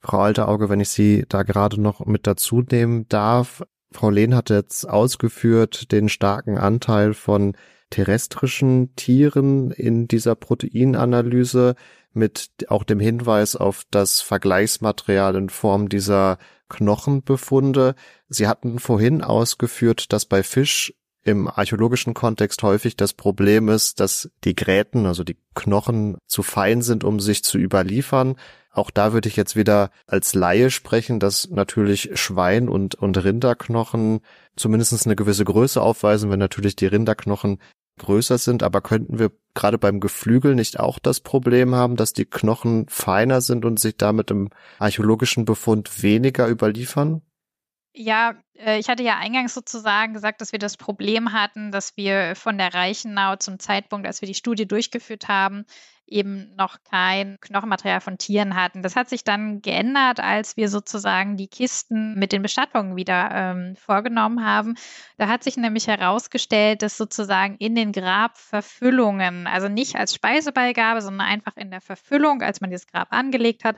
Frau 0.00 0.20
Alterauge, 0.20 0.68
wenn 0.68 0.80
ich 0.80 0.90
Sie 0.90 1.24
da 1.28 1.42
gerade 1.42 1.80
noch 1.80 2.04
mit 2.06 2.26
dazu 2.26 2.62
nehmen 2.62 3.08
darf. 3.08 3.62
Frau 3.92 4.10
Lehn 4.10 4.34
hat 4.34 4.50
jetzt 4.50 4.88
ausgeführt 4.88 5.90
den 5.92 6.08
starken 6.08 6.58
Anteil 6.58 7.14
von 7.14 7.56
terrestrischen 7.90 8.94
Tieren 8.96 9.70
in 9.70 10.08
dieser 10.08 10.34
Proteinanalyse 10.34 11.76
mit 12.16 12.50
auch 12.68 12.84
dem 12.84 13.00
Hinweis 13.00 13.56
auf 13.56 13.84
das 13.90 14.20
Vergleichsmaterial 14.20 15.36
in 15.36 15.48
Form 15.48 15.88
dieser 15.88 16.38
Knochenbefunde. 16.68 17.94
Sie 18.28 18.48
hatten 18.48 18.78
vorhin 18.78 19.22
ausgeführt, 19.22 20.12
dass 20.12 20.24
bei 20.24 20.42
Fisch 20.42 20.92
im 21.22 21.48
archäologischen 21.48 22.14
Kontext 22.14 22.62
häufig 22.62 22.96
das 22.96 23.12
Problem 23.12 23.68
ist, 23.68 23.98
dass 23.98 24.30
die 24.44 24.54
Gräten, 24.54 25.06
also 25.06 25.24
die 25.24 25.36
Knochen, 25.54 26.18
zu 26.26 26.44
fein 26.44 26.82
sind, 26.82 27.02
um 27.02 27.18
sich 27.18 27.42
zu 27.42 27.58
überliefern. 27.58 28.36
Auch 28.70 28.90
da 28.92 29.12
würde 29.12 29.28
ich 29.28 29.36
jetzt 29.36 29.56
wieder 29.56 29.90
als 30.06 30.34
Laie 30.34 30.70
sprechen, 30.70 31.18
dass 31.18 31.48
natürlich 31.50 32.10
Schwein 32.14 32.68
und, 32.68 32.94
und 32.94 33.16
Rinderknochen 33.16 34.20
zumindest 34.54 35.04
eine 35.04 35.16
gewisse 35.16 35.44
Größe 35.44 35.82
aufweisen, 35.82 36.30
wenn 36.30 36.38
natürlich 36.38 36.76
die 36.76 36.86
Rinderknochen 36.86 37.58
größer 37.98 38.38
sind, 38.38 38.62
aber 38.62 38.80
könnten 38.80 39.18
wir 39.18 39.32
gerade 39.54 39.78
beim 39.78 40.00
Geflügel 40.00 40.54
nicht 40.54 40.78
auch 40.78 40.98
das 40.98 41.20
Problem 41.20 41.74
haben, 41.74 41.96
dass 41.96 42.12
die 42.12 42.26
Knochen 42.26 42.86
feiner 42.88 43.40
sind 43.40 43.64
und 43.64 43.80
sich 43.80 43.96
damit 43.96 44.30
im 44.30 44.50
archäologischen 44.78 45.44
Befund 45.44 46.02
weniger 46.02 46.48
überliefern? 46.48 47.22
Ja, 47.98 48.34
äh, 48.54 48.78
ich 48.78 48.88
hatte 48.88 49.02
ja 49.02 49.16
eingangs 49.16 49.54
sozusagen 49.54 50.12
gesagt, 50.12 50.42
dass 50.42 50.52
wir 50.52 50.58
das 50.58 50.76
Problem 50.76 51.32
hatten, 51.32 51.72
dass 51.72 51.96
wir 51.96 52.34
von 52.36 52.58
der 52.58 52.74
Reichenau 52.74 53.36
zum 53.36 53.58
Zeitpunkt, 53.58 54.06
als 54.06 54.20
wir 54.20 54.28
die 54.28 54.34
Studie 54.34 54.68
durchgeführt 54.68 55.28
haben, 55.28 55.64
eben 56.06 56.54
noch 56.56 56.78
kein 56.84 57.38
Knochenmaterial 57.40 58.00
von 58.00 58.18
Tieren 58.18 58.54
hatten. 58.54 58.82
Das 58.82 58.96
hat 58.96 59.08
sich 59.08 59.24
dann 59.24 59.60
geändert, 59.60 60.20
als 60.20 60.56
wir 60.56 60.68
sozusagen 60.68 61.36
die 61.36 61.48
Kisten 61.48 62.14
mit 62.14 62.32
den 62.32 62.42
Bestattungen 62.42 62.96
wieder 62.96 63.30
ähm, 63.32 63.76
vorgenommen 63.76 64.44
haben. 64.44 64.74
Da 65.18 65.28
hat 65.28 65.42
sich 65.42 65.56
nämlich 65.56 65.88
herausgestellt, 65.88 66.82
dass 66.82 66.96
sozusagen 66.96 67.56
in 67.56 67.74
den 67.74 67.92
Grabverfüllungen, 67.92 69.46
also 69.46 69.68
nicht 69.68 69.96
als 69.96 70.14
Speisebeigabe, 70.14 71.02
sondern 71.02 71.26
einfach 71.26 71.56
in 71.56 71.70
der 71.70 71.80
Verfüllung, 71.80 72.42
als 72.42 72.60
man 72.60 72.70
das 72.70 72.86
Grab 72.86 73.08
angelegt 73.10 73.64
hat, 73.64 73.76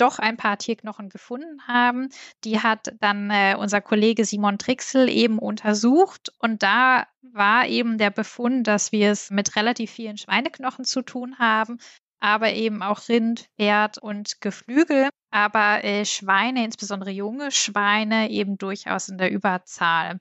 doch 0.00 0.18
ein 0.18 0.36
paar 0.36 0.58
Tierknochen 0.58 1.08
gefunden 1.08 1.66
haben. 1.66 2.08
Die 2.44 2.60
hat 2.60 2.94
dann 3.00 3.30
äh, 3.30 3.56
unser 3.58 3.80
Kollege 3.80 4.24
Simon 4.24 4.58
Trixel 4.58 5.08
eben 5.08 5.38
untersucht 5.38 6.32
und 6.38 6.62
da 6.62 7.06
war 7.22 7.66
eben 7.66 7.98
der 7.98 8.10
Befund, 8.10 8.66
dass 8.66 8.92
wir 8.92 9.10
es 9.10 9.30
mit 9.30 9.56
relativ 9.56 9.90
vielen 9.90 10.16
Schweineknochen 10.16 10.84
zu 10.84 11.02
tun 11.02 11.38
haben, 11.38 11.78
aber 12.20 12.52
eben 12.52 12.82
auch 12.82 13.08
Rind, 13.08 13.48
Pferd 13.56 13.98
und 13.98 14.40
Geflügel, 14.40 15.08
aber 15.30 15.84
äh, 15.84 16.04
Schweine, 16.04 16.64
insbesondere 16.64 17.10
junge 17.10 17.50
Schweine, 17.50 18.30
eben 18.30 18.58
durchaus 18.58 19.08
in 19.08 19.18
der 19.18 19.30
Überzahl. 19.30 20.20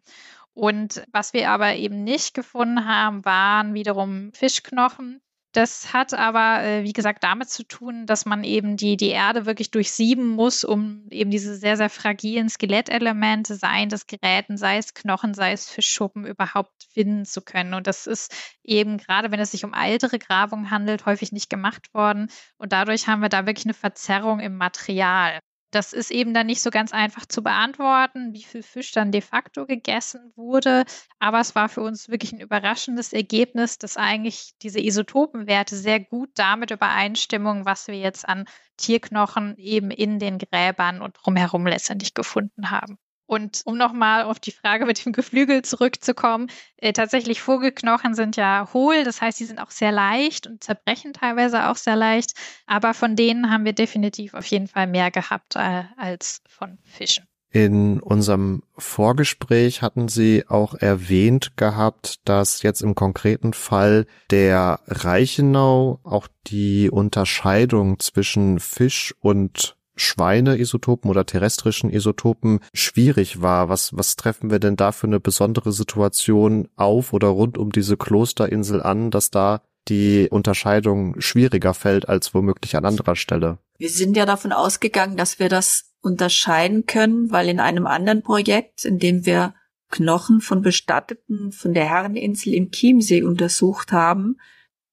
Und 0.54 1.04
was 1.12 1.34
wir 1.34 1.52
aber 1.52 1.76
eben 1.76 2.04
nicht 2.04 2.34
gefunden 2.34 2.86
haben, 2.86 3.24
waren 3.26 3.74
wiederum 3.76 4.32
Fischknochen. 4.34 5.22
Das 5.58 5.92
hat 5.92 6.14
aber, 6.14 6.62
äh, 6.62 6.84
wie 6.84 6.94
gesagt, 6.94 7.24
damit 7.24 7.50
zu 7.50 7.64
tun, 7.64 8.06
dass 8.06 8.28
man 8.28 8.44
eben 8.44 8.78
die, 8.78 8.96
die 8.96 9.10
Erde 9.10 9.48
wirklich 9.48 9.72
durchsieben 9.72 10.28
muss, 10.28 10.64
um 10.64 11.08
eben 11.10 11.32
diese 11.32 11.56
sehr, 11.56 11.78
sehr 11.78 11.90
fragilen 11.90 12.48
Skelettelemente, 12.48 13.56
seien 13.56 13.90
das 13.90 14.06
Geräten, 14.06 14.58
sei 14.58 14.78
es 14.78 14.94
Knochen, 14.94 15.34
sei 15.34 15.54
es 15.54 15.68
Fischschuppen, 15.68 16.28
überhaupt 16.28 16.86
finden 16.94 17.26
zu 17.26 17.42
können. 17.42 17.74
Und 17.74 17.88
das 17.88 18.06
ist 18.06 18.32
eben, 18.62 19.00
gerade 19.00 19.32
wenn 19.32 19.40
es 19.40 19.50
sich 19.50 19.66
um 19.66 19.74
ältere 19.74 20.20
Grabungen 20.20 20.70
handelt, 20.70 21.08
häufig 21.08 21.32
nicht 21.32 21.50
gemacht 21.50 21.92
worden. 21.92 22.30
Und 22.60 22.72
dadurch 22.72 23.08
haben 23.08 23.24
wir 23.24 23.30
da 23.30 23.48
wirklich 23.48 23.66
eine 23.66 23.74
Verzerrung 23.74 24.40
im 24.40 24.58
Material. 24.58 25.40
Das 25.72 25.92
ist 25.94 26.12
eben 26.12 26.34
dann 26.34 26.48
nicht 26.48 26.62
so 26.62 26.70
ganz 26.70 26.94
einfach 26.94 27.26
zu 27.26 27.44
beantworten, 27.44 28.34
wie 28.34 28.44
viel 28.44 28.64
Fisch 28.64 28.92
dann 28.94 29.12
de 29.12 29.22
facto 29.22 29.66
gegessen 29.66 30.32
wurde. 30.36 30.86
Aber 31.20 31.40
es 31.40 31.56
war 31.56 31.68
für 31.70 31.82
uns 31.82 32.08
wirklich 32.10 32.32
ein 32.32 32.40
überraschendes 32.40 33.12
Ergebnis, 33.14 33.78
dass 33.78 33.98
eigentlich 33.98 34.54
diese 34.62 34.80
Isotopenwerte 34.80 35.76
sehr 35.76 36.00
gut 36.00 36.30
damit 36.36 36.72
übereinstimmen, 36.72 37.66
was 37.66 37.88
wir 37.88 37.98
jetzt 37.98 38.28
an 38.28 38.46
Tierknochen 38.78 39.58
eben 39.58 39.92
in 39.92 40.20
den 40.20 40.38
Gräbern 40.38 41.02
und 41.02 41.18
drumherum 41.22 41.68
letztendlich 41.68 42.14
gefunden 42.14 42.72
haben. 42.72 42.98
Und 43.28 43.62
um 43.66 43.78
nochmal 43.78 44.24
auf 44.24 44.40
die 44.40 44.52
Frage 44.52 44.86
mit 44.86 45.06
dem 45.06 45.12
Geflügel 45.12 45.62
zurückzukommen, 45.62 46.50
äh, 46.78 46.94
tatsächlich 46.94 47.42
Vogelknochen 47.42 48.16
sind 48.16 48.38
ja 48.38 48.70
hohl, 48.74 49.04
das 49.04 49.22
heißt, 49.22 49.38
sie 49.38 49.46
sind 49.46 49.60
auch 49.60 49.72
sehr 49.72 49.92
leicht 49.92 50.48
und 50.48 50.64
zerbrechen 50.64 51.14
teilweise 51.14 51.68
auch 51.68 51.76
sehr 51.76 51.96
leicht, 51.96 52.34
aber 52.66 52.94
von 52.94 53.16
denen 53.16 53.52
haben 53.52 53.66
wir 53.66 53.74
definitiv 53.74 54.34
auf 54.34 54.46
jeden 54.46 54.68
Fall 54.68 54.88
mehr 54.88 55.12
gehabt 55.12 55.56
äh, 55.56 55.84
als 55.98 56.42
von 56.48 56.80
Fischen. 56.84 57.28
In 57.50 58.02
unserem 58.02 58.62
Vorgespräch 58.78 59.82
hatten 59.82 60.10
Sie 60.10 60.44
auch 60.48 60.76
erwähnt 60.76 61.56
gehabt, 61.56 62.20
dass 62.26 62.62
jetzt 62.62 62.82
im 62.82 62.94
konkreten 62.94 63.54
Fall 63.54 64.06
der 64.30 64.82
Reichenau 64.86 66.00
auch 66.04 66.28
die 66.48 66.90
Unterscheidung 66.92 68.00
zwischen 68.00 68.60
Fisch 68.60 69.16
und 69.22 69.77
Schweineisotopen 69.98 71.10
oder 71.10 71.26
terrestrischen 71.26 71.90
Isotopen 71.90 72.60
schwierig 72.74 73.42
war. 73.42 73.70
Was, 73.70 73.96
was 73.96 74.16
treffen 74.16 74.50
wir 74.50 74.60
denn 74.60 74.76
da 74.76 74.92
für 74.92 75.08
eine 75.08 75.20
besondere 75.20 75.72
Situation 75.72 76.70
auf 76.76 77.14
oder 77.14 77.28
rund 77.28 77.58
um 77.58 77.72
diese 77.72 77.98
Klosterinsel 77.98 78.82
an, 78.82 79.12
dass 79.12 79.32
da 79.32 79.62
die 79.88 80.28
Unterscheidung 80.30 81.20
schwieriger 81.20 81.74
fällt 81.74 82.10
als 82.10 82.34
womöglich 82.34 82.76
an 82.76 82.86
anderer 82.86 83.16
Stelle? 83.16 83.58
Wir 83.78 83.90
sind 83.90 84.18
ja 84.18 84.26
davon 84.26 84.52
ausgegangen, 84.52 85.18
dass 85.18 85.40
wir 85.40 85.50
das 85.50 85.92
unterscheiden 86.02 86.86
können, 86.86 87.32
weil 87.32 87.50
in 87.50 87.60
einem 87.60 87.88
anderen 87.88 88.24
Projekt, 88.24 88.86
in 88.86 89.00
dem 89.00 89.26
wir 89.26 89.54
Knochen 89.90 90.42
von 90.42 90.62
Bestatteten 90.62 91.52
von 91.52 91.74
der 91.74 91.86
Herreninsel 91.86 92.54
im 92.54 92.72
Chiemsee 92.72 93.24
untersucht 93.24 93.92
haben, 93.92 94.38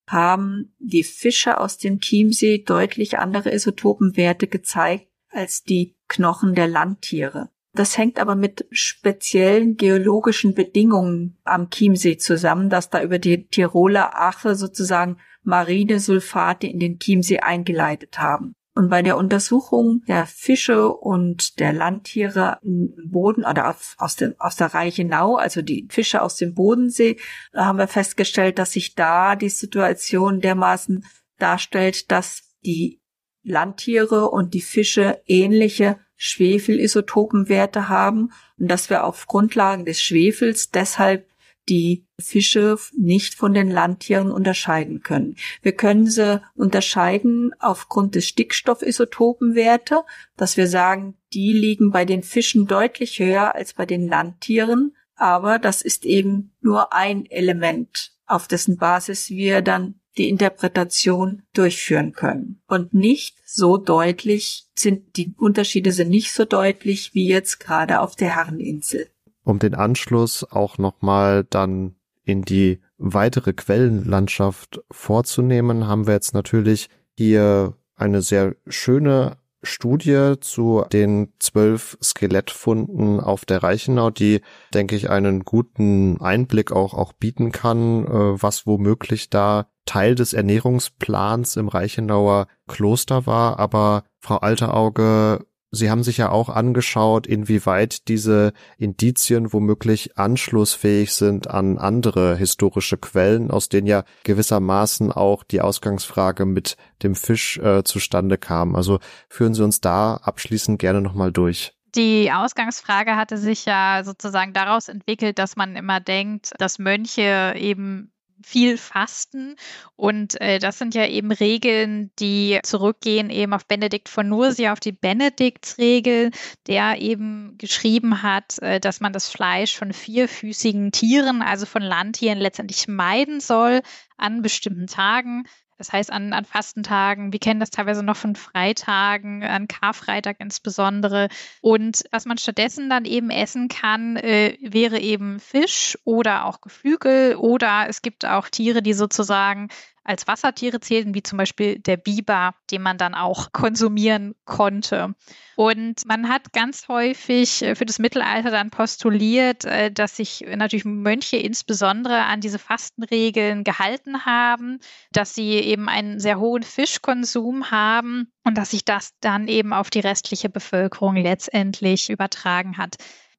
haben 0.08 0.74
die 0.78 1.04
Fische 1.04 1.58
aus 1.58 1.78
dem 1.78 2.00
Chiemsee 2.00 2.62
deutlich 2.64 3.18
andere 3.18 3.52
Isotopenwerte 3.52 4.46
gezeigt 4.46 5.08
als 5.30 5.62
die 5.62 5.96
Knochen 6.08 6.54
der 6.54 6.68
Landtiere. 6.68 7.50
Das 7.72 7.98
hängt 7.98 8.20
aber 8.20 8.36
mit 8.36 8.66
speziellen 8.70 9.76
geologischen 9.76 10.54
Bedingungen 10.54 11.38
am 11.42 11.70
Chiemsee 11.70 12.18
zusammen, 12.18 12.70
dass 12.70 12.88
da 12.88 13.02
über 13.02 13.18
die 13.18 13.48
Tiroler 13.48 14.20
Ache 14.20 14.54
sozusagen 14.54 15.16
marine 15.42 15.98
Sulfate 15.98 16.68
in 16.68 16.78
den 16.78 17.00
Chiemsee 17.00 17.40
eingeleitet 17.40 18.18
haben. 18.18 18.54
Und 18.76 18.90
bei 18.90 19.02
der 19.02 19.16
Untersuchung 19.16 20.02
der 20.08 20.26
Fische 20.26 20.88
und 20.88 21.60
der 21.60 21.72
Landtiere 21.72 22.58
im 22.62 22.92
Boden 23.08 23.44
oder 23.44 23.76
aus, 23.98 24.16
dem, 24.16 24.34
aus 24.38 24.56
der 24.56 24.74
Reichenau, 24.74 25.36
also 25.36 25.62
die 25.62 25.86
Fische 25.90 26.20
aus 26.22 26.36
dem 26.36 26.54
Bodensee, 26.54 27.18
haben 27.54 27.78
wir 27.78 27.86
festgestellt, 27.86 28.58
dass 28.58 28.72
sich 28.72 28.96
da 28.96 29.36
die 29.36 29.48
Situation 29.48 30.40
dermaßen 30.40 31.04
darstellt, 31.38 32.10
dass 32.10 32.42
die 32.64 33.00
Landtiere 33.44 34.30
und 34.30 34.54
die 34.54 34.62
Fische 34.62 35.22
ähnliche 35.26 36.00
Schwefelisotopenwerte 36.16 37.88
haben 37.88 38.32
und 38.58 38.68
dass 38.68 38.90
wir 38.90 39.04
auf 39.04 39.26
Grundlagen 39.26 39.84
des 39.84 40.00
Schwefels 40.02 40.70
deshalb 40.70 41.28
die 41.68 42.06
Fische 42.18 42.76
nicht 42.96 43.34
von 43.34 43.54
den 43.54 43.70
Landtieren 43.70 44.30
unterscheiden 44.30 45.02
können. 45.02 45.36
Wir 45.62 45.72
können 45.72 46.06
sie 46.06 46.40
unterscheiden 46.54 47.52
aufgrund 47.58 48.14
des 48.14 48.28
Stickstoffisotopenwerte, 48.28 50.02
dass 50.36 50.56
wir 50.56 50.68
sagen, 50.68 51.16
die 51.32 51.52
liegen 51.52 51.90
bei 51.90 52.04
den 52.04 52.22
Fischen 52.22 52.66
deutlich 52.66 53.18
höher 53.18 53.54
als 53.54 53.74
bei 53.74 53.86
den 53.86 54.06
Landtieren, 54.08 54.94
aber 55.16 55.58
das 55.58 55.82
ist 55.82 56.04
eben 56.04 56.52
nur 56.60 56.92
ein 56.92 57.26
Element, 57.26 58.12
auf 58.26 58.48
dessen 58.48 58.76
Basis 58.76 59.30
wir 59.30 59.62
dann 59.62 60.00
die 60.16 60.28
Interpretation 60.28 61.42
durchführen 61.54 62.12
können. 62.12 62.62
Und 62.68 62.94
nicht 62.94 63.36
so 63.44 63.76
deutlich 63.78 64.66
sind, 64.76 65.16
die 65.16 65.34
Unterschiede 65.36 65.92
sind 65.92 66.10
nicht 66.10 66.32
so 66.32 66.44
deutlich 66.44 67.14
wie 67.14 67.26
jetzt 67.26 67.58
gerade 67.58 68.00
auf 68.00 68.14
der 68.14 68.36
Herreninsel 68.36 69.08
um 69.44 69.58
den 69.58 69.74
Anschluss 69.74 70.44
auch 70.50 70.78
nochmal 70.78 71.44
dann 71.48 71.94
in 72.24 72.42
die 72.42 72.80
weitere 72.98 73.52
Quellenlandschaft 73.52 74.80
vorzunehmen, 74.90 75.86
haben 75.86 76.06
wir 76.06 76.14
jetzt 76.14 76.34
natürlich 76.34 76.88
hier 77.16 77.74
eine 77.96 78.22
sehr 78.22 78.56
schöne 78.66 79.36
Studie 79.62 80.34
zu 80.40 80.84
den 80.92 81.32
zwölf 81.38 81.96
Skelettfunden 82.02 83.20
auf 83.20 83.44
der 83.44 83.62
Reichenau, 83.62 84.10
die, 84.10 84.40
denke 84.72 84.94
ich, 84.96 85.10
einen 85.10 85.44
guten 85.44 86.20
Einblick 86.20 86.72
auch, 86.72 86.94
auch 86.94 87.12
bieten 87.12 87.52
kann, 87.52 88.06
äh, 88.06 88.42
was 88.42 88.66
womöglich 88.66 89.30
da 89.30 89.66
Teil 89.86 90.14
des 90.14 90.32
Ernährungsplans 90.32 91.56
im 91.56 91.68
Reichenauer 91.68 92.46
Kloster 92.68 93.26
war. 93.26 93.58
Aber 93.58 94.04
Frau 94.20 94.36
Alterauge, 94.36 95.46
Sie 95.74 95.90
haben 95.90 96.02
sich 96.02 96.18
ja 96.18 96.30
auch 96.30 96.48
angeschaut, 96.48 97.26
inwieweit 97.26 98.08
diese 98.08 98.52
Indizien 98.78 99.52
womöglich 99.52 100.16
anschlussfähig 100.16 101.12
sind 101.12 101.48
an 101.48 101.78
andere 101.78 102.36
historische 102.36 102.96
Quellen, 102.96 103.50
aus 103.50 103.68
denen 103.68 103.86
ja 103.86 104.04
gewissermaßen 104.24 105.12
auch 105.12 105.44
die 105.44 105.60
Ausgangsfrage 105.60 106.46
mit 106.46 106.76
dem 107.02 107.14
Fisch 107.14 107.58
äh, 107.58 107.84
zustande 107.84 108.38
kam. 108.38 108.74
Also 108.74 108.98
führen 109.28 109.54
Sie 109.54 109.62
uns 109.62 109.80
da 109.80 110.14
abschließend 110.14 110.78
gerne 110.78 111.00
nochmal 111.00 111.32
durch. 111.32 111.74
Die 111.94 112.32
Ausgangsfrage 112.32 113.14
hatte 113.14 113.38
sich 113.38 113.66
ja 113.66 114.02
sozusagen 114.04 114.52
daraus 114.52 114.88
entwickelt, 114.88 115.38
dass 115.38 115.54
man 115.54 115.76
immer 115.76 116.00
denkt, 116.00 116.52
dass 116.58 116.80
Mönche 116.80 117.54
eben 117.56 118.10
viel 118.44 118.76
fasten. 118.76 119.56
Und 119.96 120.40
äh, 120.40 120.58
das 120.58 120.78
sind 120.78 120.94
ja 120.94 121.06
eben 121.06 121.32
Regeln, 121.32 122.10
die 122.18 122.60
zurückgehen 122.62 123.30
eben 123.30 123.52
auf 123.52 123.66
Benedikt 123.66 124.08
von 124.08 124.28
Nursia, 124.28 124.72
auf 124.72 124.80
die 124.80 124.92
Benediktsregel, 124.92 126.30
der 126.66 127.00
eben 127.00 127.56
geschrieben 127.58 128.22
hat, 128.22 128.58
äh, 128.60 128.80
dass 128.80 129.00
man 129.00 129.12
das 129.12 129.28
Fleisch 129.28 129.76
von 129.76 129.92
vierfüßigen 129.92 130.92
Tieren, 130.92 131.42
also 131.42 131.66
von 131.66 131.82
Landtieren, 131.82 132.38
letztendlich 132.38 132.86
meiden 132.88 133.40
soll 133.40 133.80
an 134.16 134.42
bestimmten 134.42 134.86
Tagen. 134.86 135.44
Das 135.78 135.92
heißt, 135.92 136.12
an, 136.12 136.32
an 136.32 136.44
Fastentagen, 136.44 137.32
wir 137.32 137.40
kennen 137.40 137.60
das 137.60 137.70
teilweise 137.70 138.02
noch 138.02 138.16
von 138.16 138.36
Freitagen, 138.36 139.42
an 139.42 139.68
Karfreitag 139.68 140.36
insbesondere. 140.38 141.28
Und 141.60 142.04
was 142.10 142.26
man 142.26 142.38
stattdessen 142.38 142.88
dann 142.88 143.04
eben 143.04 143.30
essen 143.30 143.68
kann, 143.68 144.16
äh, 144.16 144.56
wäre 144.60 145.00
eben 145.00 145.40
Fisch 145.40 145.98
oder 146.04 146.44
auch 146.44 146.60
Geflügel 146.60 147.36
oder 147.36 147.86
es 147.88 148.02
gibt 148.02 148.24
auch 148.24 148.48
Tiere, 148.48 148.82
die 148.82 148.94
sozusagen 148.94 149.68
als 150.04 150.26
Wassertiere 150.26 150.80
zählten, 150.80 151.14
wie 151.14 151.22
zum 151.22 151.38
Beispiel 151.38 151.78
der 151.78 151.96
Biber, 151.96 152.54
den 152.70 152.82
man 152.82 152.98
dann 152.98 153.14
auch 153.14 153.52
konsumieren 153.52 154.34
konnte. 154.44 155.14
Und 155.56 156.06
man 156.06 156.28
hat 156.28 156.52
ganz 156.52 156.88
häufig 156.88 157.62
äh, 157.62 157.74
für 157.74 157.86
das 157.86 157.98
Mittelalter 157.98 158.50
dann 158.50 158.70
postuliert, 158.70 159.64
äh, 159.64 159.90
dass 159.90 160.16
sich 160.16 160.44
natürlich 160.56 160.84
Mönche 160.84 161.36
insbesondere 161.36 162.24
an 162.24 162.40
diese 162.40 162.58
Fastenregeln 162.58 163.64
gehalten 163.64 164.26
haben, 164.26 164.80
dass 165.12 165.34
sie 165.34 165.52
eben 165.52 165.88
einen 165.88 166.20
sehr 166.20 166.38
hohen 166.38 166.62
Fischkonsum 166.62 167.70
haben 167.70 168.32
und 168.44 168.58
dass 168.58 168.72
sich 168.72 168.84
das 168.84 169.12
dann 169.20 169.48
eben 169.48 169.72
auf 169.72 169.90
die 169.90 170.00
restliche 170.00 170.48
Bevölkerung 170.48 171.16
letztendlich 171.16 172.10
übertragen 172.10 172.76
hat. 172.76 172.96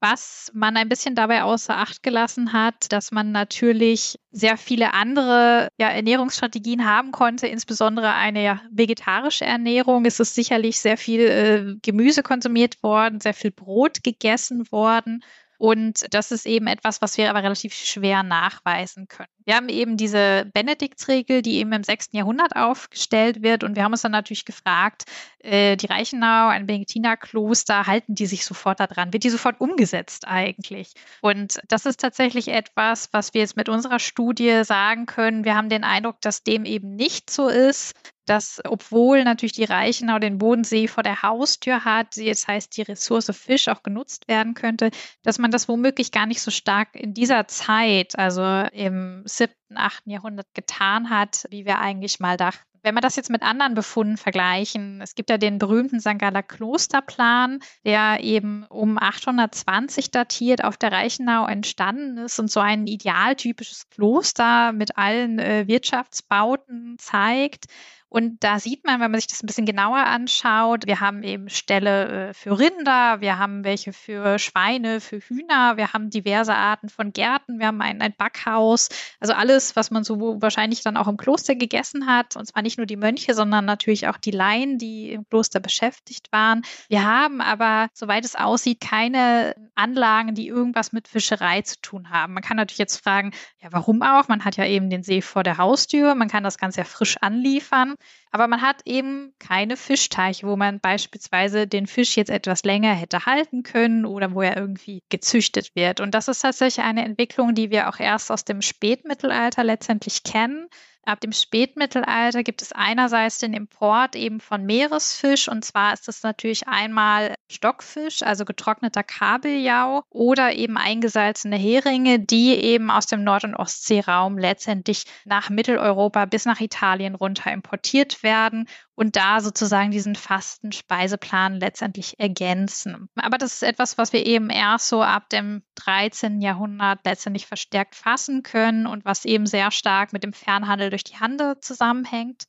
Was 0.08 0.52
man 0.54 0.78
ein 0.78 0.88
bisschen 0.88 1.16
dabei 1.16 1.42
außer 1.42 1.76
Acht 1.76 2.04
gelassen 2.04 2.54
hat, 2.54 2.92
dass 2.92 3.12
man 3.12 3.32
natürlich 3.32 4.20
sehr 4.30 4.56
viele 4.56 4.94
andere 4.94 5.70
ja, 5.80 5.90
Ernährungsstrategien 5.90 6.86
haben 6.86 7.12
konnte, 7.12 7.48
insbesondere 7.48 8.14
eine 8.14 8.44
ja, 8.44 8.62
vegetarische 8.70 9.46
Ernährung. 9.46 10.06
Es 10.06 10.20
ist 10.20 10.36
sicherlich 10.36 10.80
sehr 10.80 10.98
viel 10.98 11.22
äh, 11.22 11.76
Gemüse 11.82 12.22
konsumiert 12.22 12.84
worden, 12.84 13.20
sehr 13.20 13.34
viel 13.34 13.50
Brot 13.50 14.04
gegessen 14.04 14.72
worden. 14.72 15.24
Und 15.58 16.06
das 16.12 16.32
ist 16.32 16.46
eben 16.46 16.68
etwas, 16.68 17.02
was 17.02 17.18
wir 17.18 17.30
aber 17.30 17.44
relativ 17.44 17.74
schwer 17.74 18.24
nachweisen 18.24 19.08
können. 19.08 19.30
Wir 19.46 19.56
haben 19.56 19.70
eben 19.70 19.96
diese 19.96 20.50
Benediktsregel, 20.54 21.42
die 21.42 21.58
eben 21.58 21.72
im 21.72 21.84
6. 21.84 22.10
Jahrhundert 22.12 22.56
aufgestellt 22.56 23.44
wird. 23.44 23.64
Und 23.64 23.76
wir 23.76 23.84
haben 23.84 23.92
uns 23.92 24.02
dann 24.02 24.12
natürlich 24.12 24.46
gefragt, 24.46 25.06
äh, 25.40 25.78
die 25.78 25.86
Reichenau, 25.86 26.48
ein 26.48 26.66
Benediktinerkloster, 26.66 27.86
halten 27.86 28.16
die 28.16 28.26
sich 28.26 28.44
sofort 28.44 28.80
daran? 28.80 29.14
Wird 29.14 29.24
die 29.24 29.30
sofort 29.30 29.62
umgesetzt 29.62 30.28
eigentlich? 30.28 30.94
Und 31.22 31.60
das 31.68 31.86
ist 31.86 32.00
tatsächlich 32.00 32.48
etwas, 32.48 33.10
was 33.12 33.34
wir 33.34 33.42
jetzt 33.42 33.56
mit 33.56 33.70
unserer 33.70 34.00
Studie 34.00 34.64
sagen 34.64 35.06
können. 35.06 35.46
Wir 35.46 35.56
haben 35.56 35.70
den 35.70 35.84
Eindruck, 35.84 36.20
dass 36.22 36.44
dem 36.44 36.66
eben 36.66 36.96
nicht 36.96 37.30
so 37.30 37.48
ist 37.48 37.94
dass 38.26 38.62
obwohl 38.68 39.24
natürlich 39.24 39.54
die 39.54 39.64
Reichenau 39.64 40.20
den 40.20 40.38
Bodensee 40.38 40.88
vor 40.88 41.04
der 41.04 41.22
Haustür 41.22 41.86
hat, 41.86 42.16
jetzt 42.18 42.48
heißt 42.48 42.76
die 42.78 42.82
Ressource 42.82 43.32
Fisch 43.32 43.68
auch 43.68 43.84
genutzt 43.84 44.28
werden 44.28 44.54
könnte, 44.54 44.92
dass 45.24 45.40
man 45.40 45.52
das 45.52 45.68
womöglich 45.68 46.12
gar 46.12 46.26
nicht 46.26 46.42
so 46.42 46.52
stark 46.52 46.96
in 46.96 47.14
dieser 47.14 47.48
Zeit, 47.48 48.18
also 48.18 48.44
im 48.72 49.24
siebten, 49.26 49.78
achten 49.78 50.10
Jahrhundert 50.10 50.48
getan 50.54 51.10
hat, 51.10 51.46
wie 51.50 51.66
wir 51.66 51.80
eigentlich 51.80 52.20
mal 52.20 52.38
dachten. 52.38 52.66
Wenn 52.86 52.94
wir 52.94 53.02
das 53.02 53.16
jetzt 53.16 53.32
mit 53.32 53.42
anderen 53.42 53.74
Befunden 53.74 54.16
vergleichen, 54.16 55.02
es 55.02 55.16
gibt 55.16 55.32
ja 55.32 55.40
den 55.40 55.58
berühmten 55.58 56.00
St. 56.00 56.20
Galler 56.20 56.44
Klosterplan, 56.44 57.58
der 57.84 58.20
eben 58.22 58.64
um 58.70 59.00
820 59.00 60.12
datiert 60.12 60.64
auf 60.64 60.78
der 60.78 60.92
Reichenau 60.92 61.48
entstanden 61.48 62.20
ist 62.20 62.38
und 62.38 62.52
so 62.52 62.60
ein 62.60 62.86
idealtypisches 62.86 63.90
Kloster 63.90 64.72
mit 64.72 65.00
allen 65.00 65.40
äh, 65.40 65.68
Wirtschaftsbauten 65.68 66.98
zeigt. 67.00 67.66
Und 68.16 68.46
da 68.46 68.60
sieht 68.62 68.86
man, 68.86 69.02
wenn 69.02 69.12
man 69.12 69.20
sich 69.20 69.28
das 69.28 69.44
ein 69.44 69.46
bisschen 69.46 69.66
genauer 69.66 69.98
anschaut, 69.98 70.88
wir 70.88 71.02
haben 71.02 71.22
eben 71.22 71.50
Ställe 71.50 72.30
äh, 72.30 72.34
für 72.34 72.58
Rinder, 72.58 73.20
wir 73.20 73.38
haben 73.40 73.66
welche 73.66 73.92
für 73.92 74.40
Schweine, 74.40 75.02
für 75.02 75.20
Hühner, 75.20 75.76
wir 75.76 75.92
haben 75.92 76.10
diverse 76.10 76.56
Arten 76.56 76.88
von 76.88 77.12
Gärten, 77.12 77.60
wir 77.60 77.68
haben 77.68 77.82
ein, 77.82 78.02
ein 78.02 78.14
Backhaus, 78.18 78.88
also 79.20 79.34
alles, 79.34 79.76
was 79.76 79.92
man 79.92 80.06
so 80.06 80.42
wahrscheinlich 80.42 80.82
dann 80.82 80.96
auch 80.96 81.10
im 81.10 81.18
Kloster 81.18 81.56
gegessen 81.56 82.08
hat. 82.08 82.38
Und 82.38 82.46
zwar 82.46 82.62
nicht 82.62 82.78
nur 82.78 82.88
die 82.88 82.96
Mönche, 82.96 83.34
sondern 83.34 83.66
natürlich 83.66 84.08
auch 84.08 84.16
die 84.16 84.32
Laien, 84.32 84.78
die 84.78 85.12
im 85.12 85.28
Kloster 85.28 85.60
beschäftigt 85.60 86.32
waren. 86.32 86.62
Wir 86.88 87.04
haben 87.04 87.42
aber, 87.42 87.90
soweit 87.92 88.24
es 88.24 88.38
aussieht, 88.38 88.80
keine 88.80 89.58
Anlagen, 89.76 90.36
die 90.36 90.48
irgendwas 90.48 90.94
mit 90.94 91.10
Fischerei 91.10 91.64
zu 91.64 91.82
tun 91.82 92.12
haben. 92.12 92.32
Man 92.32 92.44
kann 92.44 92.56
natürlich 92.56 92.78
jetzt 92.78 93.04
fragen, 93.04 93.32
ja, 93.62 93.74
warum 93.74 94.02
auch? 94.04 94.30
Man 94.30 94.46
hat 94.46 94.56
ja 94.56 94.66
eben 94.66 94.90
den 94.90 95.04
See 95.04 95.22
vor 95.22 95.44
der 95.44 95.58
Haustür, 95.58 96.16
man 96.16 96.30
kann 96.30 96.46
das 96.46 96.58
Ganze 96.58 96.80
ja 96.80 96.86
frisch 96.86 97.18
anliefern. 97.20 97.96
Aber 98.32 98.48
man 98.48 98.62
hat 98.62 98.82
eben 98.86 99.34
keine 99.40 99.78
Fischteiche, 99.78 100.46
wo 100.46 100.58
man 100.58 100.80
beispielsweise 100.80 101.68
den 101.68 101.88
Fisch 101.88 102.18
jetzt 102.18 102.30
etwas 102.30 102.64
länger 102.64 102.94
hätte 102.94 103.26
halten 103.26 103.64
können 103.64 104.06
oder 104.06 104.34
wo 104.34 104.42
er 104.42 104.58
irgendwie 104.58 105.04
gezüchtet 105.10 105.76
wird. 105.76 106.02
Und 106.02 106.14
das 106.14 106.28
ist 106.28 106.42
tatsächlich 106.42 106.86
eine 106.86 107.06
Entwicklung, 107.06 107.56
die 107.56 107.72
wir 107.72 107.88
auch 107.90 108.00
erst 108.00 108.32
aus 108.32 108.44
dem 108.44 108.62
Spätmittelalter 108.62 109.64
letztendlich 109.64 110.24
kennen. 110.24 110.68
Ab 111.06 111.22
dem 111.22 111.32
Spätmittelalter 111.32 112.42
gibt 112.42 112.64
es 112.64 112.72
einerseits 112.72 113.38
den 113.38 113.54
Import 113.54 114.16
eben 114.16 114.40
von 114.40 114.66
Meeresfisch 114.66 115.48
und 115.48 115.64
zwar 115.64 115.94
ist 115.94 116.08
das 116.08 116.24
natürlich 116.24 116.68
einmal 116.68 117.36
Stockfisch, 117.52 118.24
also 118.24 118.44
getrockneter 118.44 119.04
Kabeljau 119.04 120.02
oder 120.10 120.54
eben 120.54 120.78
eingesalzene 120.78 121.58
Heringe, 121.58 122.20
die 122.20 122.56
eben 122.56 122.90
aus 122.90 123.06
dem 123.06 123.24
Nord- 123.24 123.44
und 123.44 123.56
Ostseeraum 123.56 124.40
letztendlich 124.40 125.06
nach 125.26 125.52
Mitteleuropa 125.52 126.26
bis 126.26 126.46
nach 126.46 126.60
Italien 126.60 127.14
runter 127.14 127.52
importiert 127.52 128.24
werden 128.24 128.68
und 128.96 129.16
da 129.16 129.42
sozusagen 129.42 129.92
diesen 129.92 130.16
fasten 130.16 130.72
Speiseplan 130.72 131.60
letztendlich 131.60 132.20
ergänzen. 132.20 133.10
Aber 133.16 133.38
das 133.38 133.56
ist 133.56 133.64
etwas, 133.64 133.98
was 133.98 134.14
wir 134.14 134.26
eben 134.26 134.50
erst 134.50 134.90
so 134.90 135.04
ab 135.04 135.30
dem 135.30 135.64
13. 135.76 136.42
Jahrhundert 136.42 137.00
letztendlich 137.06 137.46
verstärkt 137.46 137.94
fassen 137.96 138.42
können 138.42 138.88
und 138.88 139.06
was 139.06 139.26
eben 139.26 139.46
sehr 139.46 139.70
stark 139.72 140.14
mit 140.14 140.24
dem 140.24 140.34
Fernhandel 140.34 140.90
durch 140.96 141.04
die 141.04 141.20
Handel 141.20 141.60
zusammenhängt. 141.60 142.46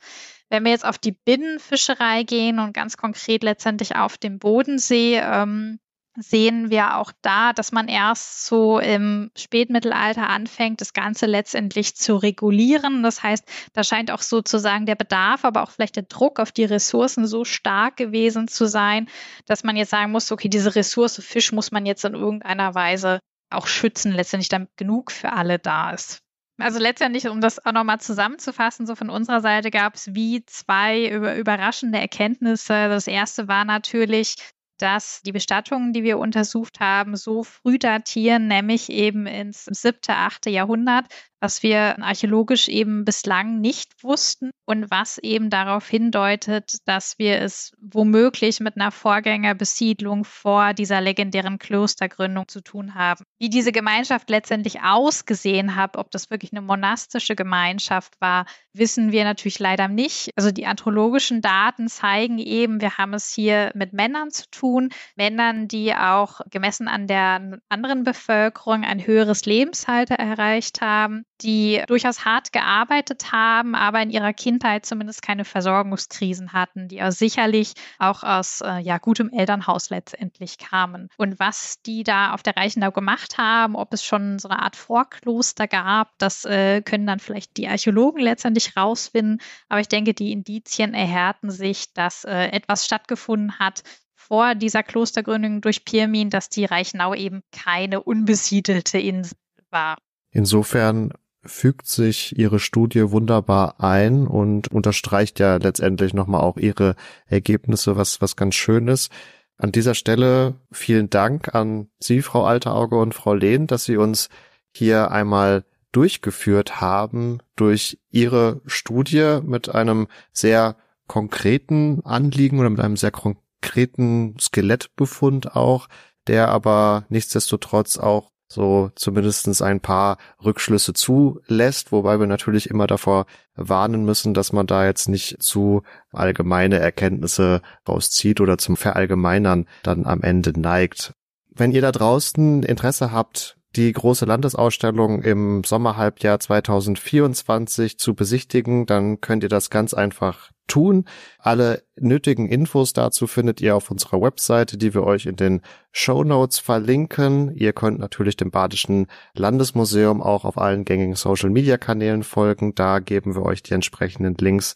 Wenn 0.48 0.64
wir 0.64 0.70
jetzt 0.70 0.84
auf 0.84 0.98
die 0.98 1.12
Binnenfischerei 1.12 2.22
gehen 2.22 2.60
und 2.60 2.72
ganz 2.72 2.96
konkret 2.96 3.42
letztendlich 3.42 3.96
auf 3.96 4.16
dem 4.16 4.38
Bodensee, 4.38 5.16
ähm, 5.16 5.80
sehen 6.18 6.70
wir 6.70 6.96
auch 6.96 7.12
da, 7.22 7.52
dass 7.52 7.72
man 7.72 7.88
erst 7.88 8.46
so 8.46 8.78
im 8.78 9.30
Spätmittelalter 9.36 10.28
anfängt, 10.28 10.80
das 10.80 10.92
Ganze 10.92 11.26
letztendlich 11.26 11.96
zu 11.96 12.16
regulieren. 12.16 13.02
Das 13.02 13.22
heißt, 13.22 13.44
da 13.74 13.84
scheint 13.84 14.10
auch 14.10 14.22
sozusagen 14.22 14.86
der 14.86 14.94
Bedarf, 14.94 15.44
aber 15.44 15.62
auch 15.62 15.70
vielleicht 15.70 15.96
der 15.96 16.04
Druck 16.04 16.40
auf 16.40 16.52
die 16.52 16.64
Ressourcen 16.64 17.26
so 17.26 17.44
stark 17.44 17.96
gewesen 17.96 18.48
zu 18.48 18.66
sein, 18.66 19.08
dass 19.46 19.64
man 19.64 19.76
jetzt 19.76 19.90
sagen 19.90 20.12
muss, 20.12 20.32
okay, 20.32 20.48
diese 20.48 20.74
Ressource 20.74 21.20
Fisch 21.22 21.52
muss 21.52 21.70
man 21.70 21.86
jetzt 21.86 22.04
in 22.04 22.14
irgendeiner 22.14 22.74
Weise 22.74 23.20
auch 23.50 23.66
schützen, 23.66 24.12
letztendlich 24.12 24.48
damit 24.48 24.76
genug 24.76 25.12
für 25.12 25.32
alle 25.32 25.58
da 25.58 25.90
ist. 25.90 26.25
Also 26.58 26.78
letztendlich, 26.78 27.28
um 27.28 27.40
das 27.40 27.64
auch 27.66 27.72
nochmal 27.72 28.00
zusammenzufassen, 28.00 28.86
so 28.86 28.94
von 28.94 29.10
unserer 29.10 29.40
Seite 29.42 29.70
gab 29.70 29.94
es 29.94 30.14
wie 30.14 30.44
zwei 30.46 31.06
überraschende 31.38 31.98
Erkenntnisse. 31.98 32.88
Das 32.88 33.06
erste 33.06 33.46
war 33.46 33.66
natürlich, 33.66 34.36
dass 34.78 35.20
die 35.22 35.32
Bestattungen, 35.32 35.92
die 35.92 36.02
wir 36.02 36.18
untersucht 36.18 36.80
haben, 36.80 37.16
so 37.16 37.42
früh 37.44 37.78
datieren, 37.78 38.46
nämlich 38.46 38.90
eben 38.90 39.26
ins 39.26 39.64
siebte, 39.64 40.14
achte 40.14 40.50
Jahrhundert, 40.50 41.06
was 41.40 41.62
wir 41.62 42.02
archäologisch 42.02 42.68
eben 42.68 43.04
bislang 43.04 43.60
nicht 43.60 44.02
wussten 44.02 44.50
und 44.64 44.90
was 44.90 45.18
eben 45.18 45.50
darauf 45.50 45.88
hindeutet, 45.88 46.78
dass 46.86 47.18
wir 47.18 47.40
es 47.40 47.72
womöglich 47.80 48.60
mit 48.60 48.76
einer 48.76 48.90
Vorgängerbesiedlung 48.90 50.24
vor 50.24 50.74
dieser 50.74 51.00
legendären 51.00 51.58
Klostergründung 51.58 52.48
zu 52.48 52.60
tun 52.62 52.94
haben. 52.94 53.24
Wie 53.38 53.48
diese 53.50 53.72
Gemeinschaft 53.72 54.28
letztendlich 54.30 54.82
ausgesehen 54.82 55.76
hat, 55.76 55.96
ob 55.96 56.10
das 56.10 56.30
wirklich 56.30 56.52
eine 56.52 56.62
monastische 56.62 57.36
Gemeinschaft 57.36 58.14
war, 58.20 58.46
wissen 58.72 59.12
wir 59.12 59.24
natürlich 59.24 59.58
leider 59.58 59.88
nicht. 59.88 60.30
Also 60.36 60.50
die 60.50 60.66
anthropologischen 60.66 61.42
Daten 61.42 61.88
zeigen 61.88 62.38
eben, 62.38 62.80
wir 62.80 62.98
haben 62.98 63.14
es 63.14 63.32
hier 63.32 63.70
mit 63.74 63.92
Männern 63.92 64.30
zu 64.30 64.50
tun, 64.50 64.90
Männern, 65.16 65.68
die 65.68 65.94
auch 65.94 66.40
gemessen 66.50 66.88
an 66.88 67.06
der 67.06 67.60
anderen 67.68 68.04
Bevölkerung 68.04 68.84
ein 68.84 69.06
höheres 69.06 69.46
Lebensalter 69.46 70.16
erreicht 70.16 70.80
haben, 70.80 71.24
die 71.42 71.82
durchaus 71.86 72.24
hart 72.24 72.52
gearbeitet 72.52 73.32
haben, 73.32 73.74
aber 73.74 74.00
in 74.02 74.10
ihrer 74.10 74.32
Kindheit 74.32 74.86
zumindest 74.86 75.22
keine 75.22 75.44
Versorgungskrisen 75.44 76.52
hatten, 76.52 76.88
die 76.88 77.02
auch 77.02 77.12
sicherlich 77.12 77.72
auch 77.98 78.22
aus 78.22 78.60
äh, 78.60 78.78
ja, 78.78 78.98
gutem 78.98 79.30
Elternhaus 79.30 79.90
letztendlich 79.90 80.58
kamen. 80.58 81.08
Und 81.16 81.38
was 81.38 81.80
die 81.82 82.02
da 82.02 82.32
auf 82.32 82.42
der 82.42 82.56
Reichenau 82.56 82.90
gemacht 82.90 83.38
haben, 83.38 83.76
ob 83.76 83.92
es 83.92 84.04
schon 84.04 84.38
so 84.38 84.48
eine 84.48 84.62
Art 84.62 84.76
Vorkloster 84.76 85.68
gab, 85.68 86.10
das 86.18 86.44
äh, 86.44 86.82
können 86.82 87.06
dann 87.06 87.20
vielleicht 87.20 87.56
die 87.56 87.68
Archäologen 87.68 88.20
letztendlich 88.20 88.76
rausfinden. 88.76 89.40
Aber 89.68 89.80
ich 89.80 89.88
denke, 89.88 90.14
die 90.14 90.32
Indizien 90.32 90.94
erhärten 90.94 91.50
sich, 91.50 91.92
dass 91.92 92.24
äh, 92.24 92.46
etwas 92.48 92.84
stattgefunden 92.84 93.58
hat, 93.58 93.82
vor 94.26 94.56
dieser 94.56 94.82
Klostergründung 94.82 95.60
durch 95.60 95.84
Pirmin, 95.84 96.30
dass 96.30 96.48
die 96.48 96.64
Reichenau 96.64 97.14
eben 97.14 97.42
keine 97.52 98.02
unbesiedelte 98.02 98.98
Insel 98.98 99.36
war. 99.70 99.98
Insofern 100.30 101.12
fügt 101.46 101.86
sich 101.86 102.38
ihre 102.38 102.58
Studie 102.58 103.10
wunderbar 103.10 103.80
ein 103.80 104.26
und 104.26 104.68
unterstreicht 104.68 105.38
ja 105.40 105.56
letztendlich 105.56 106.14
nochmal 106.14 106.42
auch 106.42 106.56
ihre 106.56 106.96
Ergebnisse, 107.26 107.96
was, 107.96 108.20
was 108.20 108.36
ganz 108.36 108.54
schön 108.54 108.88
ist. 108.88 109.10
An 109.58 109.72
dieser 109.72 109.94
Stelle 109.94 110.54
vielen 110.70 111.08
Dank 111.08 111.54
an 111.54 111.88
Sie, 111.98 112.20
Frau 112.22 112.44
Alterauge 112.44 112.98
und 112.98 113.14
Frau 113.14 113.34
Lehn, 113.34 113.66
dass 113.66 113.84
Sie 113.84 113.96
uns 113.96 114.28
hier 114.74 115.10
einmal 115.10 115.64
durchgeführt 115.92 116.80
haben 116.80 117.38
durch 117.56 117.98
Ihre 118.10 118.60
Studie 118.66 119.38
mit 119.42 119.74
einem 119.74 120.08
sehr 120.32 120.76
konkreten 121.06 122.02
Anliegen 122.04 122.58
oder 122.58 122.68
mit 122.68 122.80
einem 122.80 122.96
sehr 122.96 123.12
konkreten 123.12 124.36
Skelettbefund 124.38 125.56
auch, 125.56 125.88
der 126.26 126.48
aber 126.48 127.06
nichtsdestotrotz 127.08 127.96
auch 127.96 128.30
so 128.48 128.90
zumindestens 128.94 129.62
ein 129.62 129.80
paar 129.80 130.18
Rückschlüsse 130.44 130.92
zulässt, 130.92 131.92
wobei 131.92 132.20
wir 132.20 132.26
natürlich 132.26 132.70
immer 132.70 132.86
davor 132.86 133.26
warnen 133.54 134.04
müssen, 134.04 134.34
dass 134.34 134.52
man 134.52 134.66
da 134.66 134.84
jetzt 134.86 135.08
nicht 135.08 135.42
zu 135.42 135.82
allgemeine 136.12 136.78
Erkenntnisse 136.78 137.62
rauszieht 137.88 138.40
oder 138.40 138.58
zum 138.58 138.76
Verallgemeinern 138.76 139.66
dann 139.82 140.06
am 140.06 140.22
Ende 140.22 140.58
neigt. 140.58 141.14
Wenn 141.50 141.72
ihr 141.72 141.80
da 141.80 141.90
draußen 141.90 142.62
Interesse 142.62 143.12
habt, 143.12 143.55
die 143.76 143.92
große 143.92 144.24
Landesausstellung 144.24 145.22
im 145.22 145.62
Sommerhalbjahr 145.64 146.40
2024 146.40 147.98
zu 147.98 148.14
besichtigen, 148.14 148.86
dann 148.86 149.20
könnt 149.20 149.42
ihr 149.42 149.48
das 149.48 149.70
ganz 149.70 149.94
einfach 149.94 150.50
tun. 150.66 151.04
Alle 151.38 151.82
nötigen 151.96 152.48
Infos 152.48 152.92
dazu 152.92 153.26
findet 153.26 153.60
ihr 153.60 153.76
auf 153.76 153.90
unserer 153.90 154.20
Webseite, 154.20 154.78
die 154.78 154.94
wir 154.94 155.04
euch 155.04 155.26
in 155.26 155.36
den 155.36 155.62
Show 155.92 156.24
Notes 156.24 156.58
verlinken. 156.58 157.54
Ihr 157.54 157.72
könnt 157.72 157.98
natürlich 157.98 158.36
dem 158.36 158.50
Badischen 158.50 159.06
Landesmuseum 159.34 160.22
auch 160.22 160.44
auf 160.44 160.58
allen 160.58 160.84
gängigen 160.84 161.14
Social 161.14 161.50
Media 161.50 161.76
Kanälen 161.78 162.22
folgen. 162.22 162.74
Da 162.74 162.98
geben 162.98 163.34
wir 163.34 163.42
euch 163.42 163.62
die 163.62 163.74
entsprechenden 163.74 164.34
Links 164.40 164.74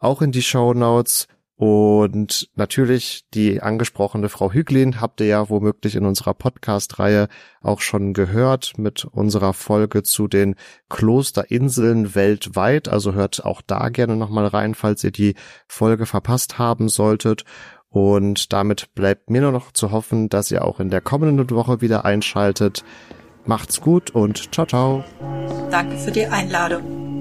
auch 0.00 0.22
in 0.22 0.32
die 0.32 0.42
Show 0.42 0.74
Notes. 0.74 1.28
Und 1.58 2.50
natürlich 2.54 3.24
die 3.34 3.60
angesprochene 3.60 4.28
Frau 4.28 4.52
Hüglin 4.52 5.00
habt 5.00 5.20
ihr 5.20 5.26
ja 5.26 5.50
womöglich 5.50 5.96
in 5.96 6.06
unserer 6.06 6.32
Podcast-Reihe 6.32 7.26
auch 7.60 7.80
schon 7.80 8.12
gehört 8.12 8.78
mit 8.78 9.04
unserer 9.04 9.52
Folge 9.52 10.04
zu 10.04 10.28
den 10.28 10.54
Klosterinseln 10.88 12.14
weltweit. 12.14 12.86
Also 12.86 13.12
hört 13.12 13.44
auch 13.44 13.60
da 13.60 13.88
gerne 13.88 14.14
nochmal 14.14 14.46
rein, 14.46 14.76
falls 14.76 15.02
ihr 15.02 15.10
die 15.10 15.34
Folge 15.66 16.06
verpasst 16.06 16.60
haben 16.60 16.88
solltet. 16.88 17.44
Und 17.88 18.52
damit 18.52 18.94
bleibt 18.94 19.28
mir 19.28 19.40
nur 19.40 19.50
noch 19.50 19.72
zu 19.72 19.90
hoffen, 19.90 20.28
dass 20.28 20.52
ihr 20.52 20.64
auch 20.64 20.78
in 20.78 20.90
der 20.90 21.00
kommenden 21.00 21.50
Woche 21.50 21.80
wieder 21.80 22.04
einschaltet. 22.04 22.84
Macht's 23.46 23.80
gut 23.80 24.12
und 24.12 24.54
ciao, 24.54 24.64
ciao. 24.64 25.04
Danke 25.72 25.98
für 25.98 26.12
die 26.12 26.26
Einladung. 26.26 27.17